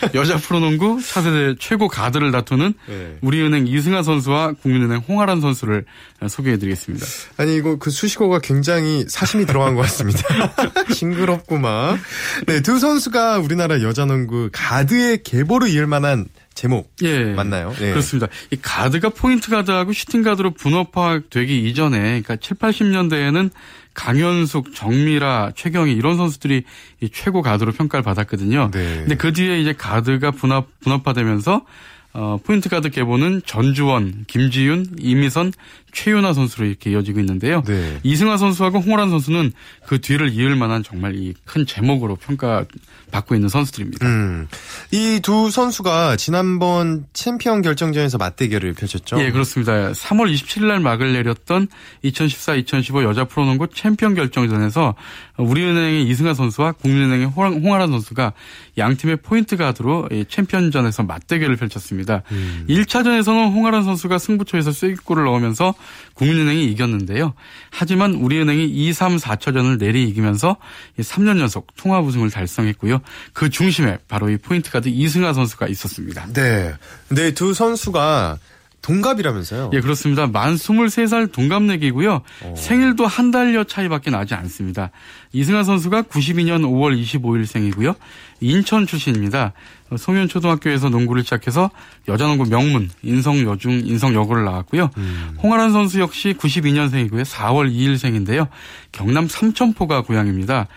[0.16, 3.18] 여자 프로농구 차세대 최고 가드를 다투는 네.
[3.22, 5.86] 우리은행 이승아 선수와 국민은행 홍아란 선수를
[6.28, 7.06] 소개해드리겠습니다.
[7.38, 10.22] 아니 이거 그 수식어가 굉장히 사심이 들어간 것 같습니다.
[10.94, 12.00] 싱그럽구만.
[12.48, 17.33] 네, 두 선수가 우리나라 여자 농구 가드의 계보를 이을 만한 재목 예.
[17.33, 17.73] 맞나요?
[17.81, 17.91] 예.
[17.91, 18.27] 그렇습니다.
[18.51, 23.49] 이 가드가 포인트 가드하고 슈팅 가드로 분업화되기 이전에 그러니까 7, 80년대에는
[23.93, 26.63] 강현숙, 정미라, 최경희 이런 선수들이
[27.12, 28.71] 최고 가드로 평가를 받았거든요.
[28.71, 28.95] 네.
[28.99, 31.65] 근데 그 뒤에 이제 가드가 분업 분업화되면서
[32.13, 35.51] 어, 포인트 가드 계보는 전주원, 김지윤, 이미선,
[35.94, 37.62] 최윤아 선수로 이렇게 이어지고 있는데요.
[37.63, 38.00] 네.
[38.04, 39.52] 이승아 선수하고 홍아란 선수는
[39.85, 44.06] 그 뒤를 이을 만한 정말 이 큰 재목으로 평가받고 있는 선수들입니다.
[44.08, 44.48] 음.
[44.91, 49.19] 이두 선수가 지난번 챔피언 결정전에서 맞대결을 펼쳤죠.
[49.21, 49.91] 예, 그렇습니다.
[49.91, 51.67] 3월 27일 날 막을 내렸던
[52.04, 54.96] 2014-2015 여자 프로농구 챔피언 결정전에서
[55.37, 58.33] 우리은행의 이승아 선수와 국민은행의 홍아란 선수가
[58.77, 62.23] 양 팀의 포인트 가드로 챔피언전에서 맞대결을 펼쳤습니다.
[62.31, 62.65] 음.
[62.69, 65.73] 1차전에서는 홍아란 선수가 승부처에서 쐐기골을 넣으면서
[66.13, 67.34] 국민은행이 이겼는데요.
[67.71, 70.58] 하지만 우리은행이 2, 3, 4차전을 내리 이기면서
[71.00, 73.02] 3년 연속 통합 우승을 달성했고요.
[73.34, 76.27] 그 중심에 바로 이 포인트 가드 이승하 선수가 있었습니다.
[76.34, 76.73] 네.
[77.08, 78.38] 근데 두 선수가
[78.84, 79.71] 동갑이라면서요?
[79.73, 80.27] 예, 그렇습니다.
[80.27, 82.21] 만 23살 동갑내기고요.
[82.42, 82.54] 어.
[82.56, 84.92] 생일도 한 달여 차이밖에 나지 않습니다.
[85.31, 87.96] 이승환 선수가 92년 5월 25일 생이고요.
[88.42, 89.54] 인천 출신입니다.
[89.96, 91.71] 송현초등학교에서 농구를 시작해서
[92.10, 94.90] 여자농구 명문 인성여중 인성여고를 나왔고요.
[94.98, 95.38] 음.
[95.42, 97.23] 홍아란 선수 역시 92년생이고요.
[97.23, 98.50] 4월 2일 생인데요.
[98.92, 100.67] 경남 삼천포가 고향입니다.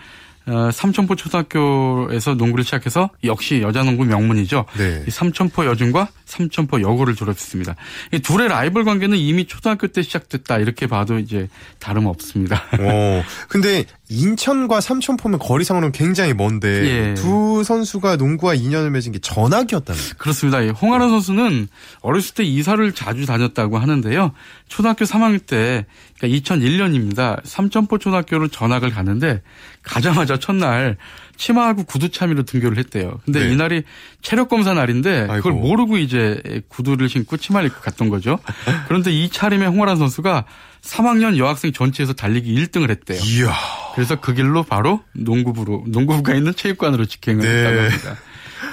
[0.47, 4.65] 어, 삼천포 초등학교에서 농구를 시작해서 역시 여자 농구 명문이죠.
[4.77, 5.05] 네.
[5.09, 7.75] 삼천포 여중과 삼천포 여고를 졸업했습니다.
[8.13, 12.63] 이 둘의 라이벌 관계는 이미 초등학교 때 시작됐다 이렇게 봐도 이제 다름없습니다.
[12.79, 17.13] 오, 근데 인천과 삼천포면 거리상으로는 굉장히 먼데 예.
[17.15, 20.15] 두 선수가 농구와 인연을 맺은 게 전학이었답니다.
[20.17, 20.59] 그렇습니다.
[20.59, 21.67] 홍아란 선수는
[22.01, 24.31] 어렸을 때 이사를 자주 다녔다고 하는데요.
[24.69, 25.85] 초등학교 3학년 때
[26.17, 27.41] 그러니까 2001년입니다.
[27.43, 29.41] 삼천포 초등학교로 전학을 가는데
[29.83, 30.97] 가자마자 첫날
[31.35, 33.19] 치마하고 구두 참이로 등교를 했대요.
[33.25, 33.53] 근데 네.
[33.53, 33.83] 이날이
[34.21, 35.51] 체력 검사 날인데 그걸 아이고.
[35.51, 38.39] 모르고 이제 구두를 신고 치마를 입고 갔던 거죠.
[38.87, 40.45] 그런데 이 차림에 홍아란 선수가
[40.81, 43.19] 3학년 여학생 전체에서 달리기 1등을 했대요.
[43.21, 43.53] 이야.
[43.97, 47.49] 그래서 그 길로 바로 농구부로 농구부가 있는 체육관으로 직행을 네.
[47.49, 48.15] 했다고 합니다.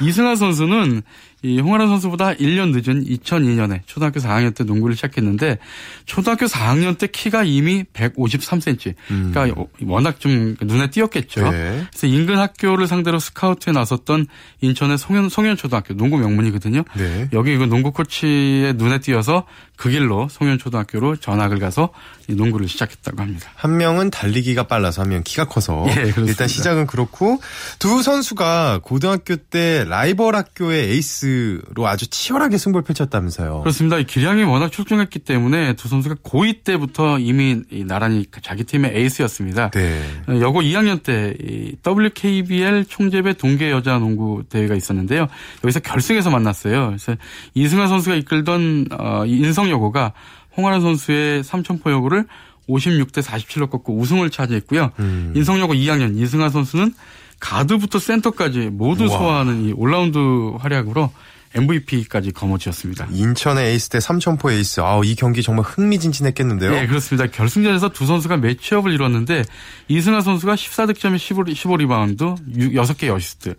[0.03, 1.03] 이승환 선수는
[1.43, 5.59] 이 홍아란 선수보다 1년 늦은 2002년에 초등학교 4학년 때 농구를 시작했는데
[6.05, 8.95] 초등학교 4학년 때 키가 이미 153cm.
[9.11, 9.31] 음.
[9.33, 11.51] 그러니까 워낙 좀 눈에 띄었겠죠.
[11.51, 11.87] 네.
[11.91, 14.27] 그래서 인근 학교를 상대로 스카우트에 나섰던
[14.61, 16.85] 인천의 송현 송현 초등학교 농구 명문이거든요.
[16.97, 17.29] 네.
[17.33, 19.47] 여기 그 농구 코치의 눈에 띄어서
[19.77, 21.91] 그 길로 송현 초등학교로 전학을 가서
[22.29, 23.51] 농구를 시작했다고 합니다.
[23.55, 27.39] 한 명은 달리기가 빨라서 한 명 키가 커서 예, 일단 시작은 그렇고
[27.79, 33.61] 두 선수가 고등학교 때 라이벌 학교의 에이스로 아주 치열하게 승부를 펼쳤다면서요.
[33.61, 34.01] 그렇습니다.
[34.01, 39.71] 기량이 워낙 출중했기 때문에 두 선수가 고2 때부터 이미 나란히 자기 팀의 에이스였습니다.
[39.71, 40.03] 네.
[40.41, 41.35] 여고 2학년 때
[41.87, 45.29] WKBL 총재배 동계 여자 농구 대회가 있었는데요.
[45.63, 46.87] 여기서 결승에서 만났어요.
[46.89, 47.15] 그래서
[47.55, 50.13] 이승환 선수가 이끌던 어, 인성 여고가
[50.57, 52.27] 홍아란 선수의 삼천포 여고를
[52.69, 54.91] 56대 47로 꺾고 우승을 차지했고요.
[54.99, 55.33] 음.
[55.37, 56.95] 인성여고 2학년 이승하 선수는
[57.41, 59.19] 가드부터 센터까지 모두 우와.
[59.19, 60.19] 소화하는 이 올라운드
[60.59, 61.11] 활약으로
[61.55, 63.09] MVP까지 거머쥐었습니다.
[63.11, 64.81] 인천의 에이스 대 삼천포 에이스.
[64.81, 66.73] 아우, 이 경기 정말 흥미진진했겠는데요.
[66.73, 67.31] 네, 그렇습니다.
[67.31, 69.45] 결승전에서 두 선수가 매치업을 이뤘는데
[69.89, 72.37] 이승아 선수가 14득점에 15, 15리바운드,
[72.75, 73.55] 6개 어시스트.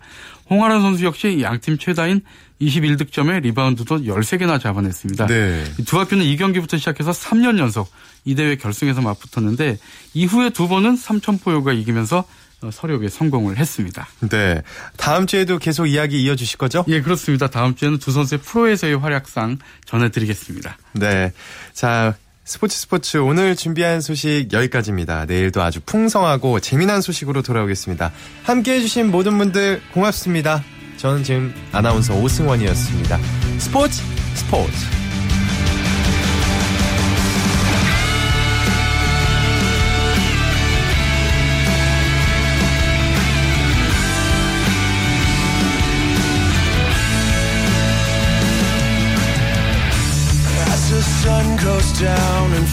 [0.48, 2.20] 홍아란 선수 역시 양팀 최다인
[2.60, 5.26] 21득점에 리바운드도 13개나 잡아냈습니다.
[5.26, 5.64] 네.
[5.86, 7.90] 두 학교는 이 경기부터 시작해서 3년 연속
[8.24, 9.78] 이 대회 결승에서 맞붙었는데
[10.14, 12.24] 이후에 두 번은 삼천포요가 이기면서
[12.70, 14.06] 서력에 성공을 했습니다.
[14.30, 14.62] 네.
[14.96, 16.84] 다음 주에도 계속 이야기 이어주실 거죠?
[16.88, 17.48] 예, 그렇습니다.
[17.48, 20.76] 다음 주에는 두 선수의 프로에서의 활약상 전해드리겠습니다.
[20.92, 21.32] 네.
[21.72, 25.26] 자, 스포츠 스포츠 오늘 준비한 소식 여기까지입니다.
[25.26, 28.12] 내일도 아주 풍성하고 재미난 소식으로 돌아오겠습니다.
[28.44, 30.62] 함께 해주신 모든 분들 고맙습니다.
[30.96, 33.18] 저는 지금 아나운서 오승원이었습니다.
[33.58, 34.02] 스포츠
[34.34, 35.05] 스포츠.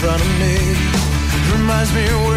[0.03, 0.57] Front of me.
[1.55, 2.32] Reminds me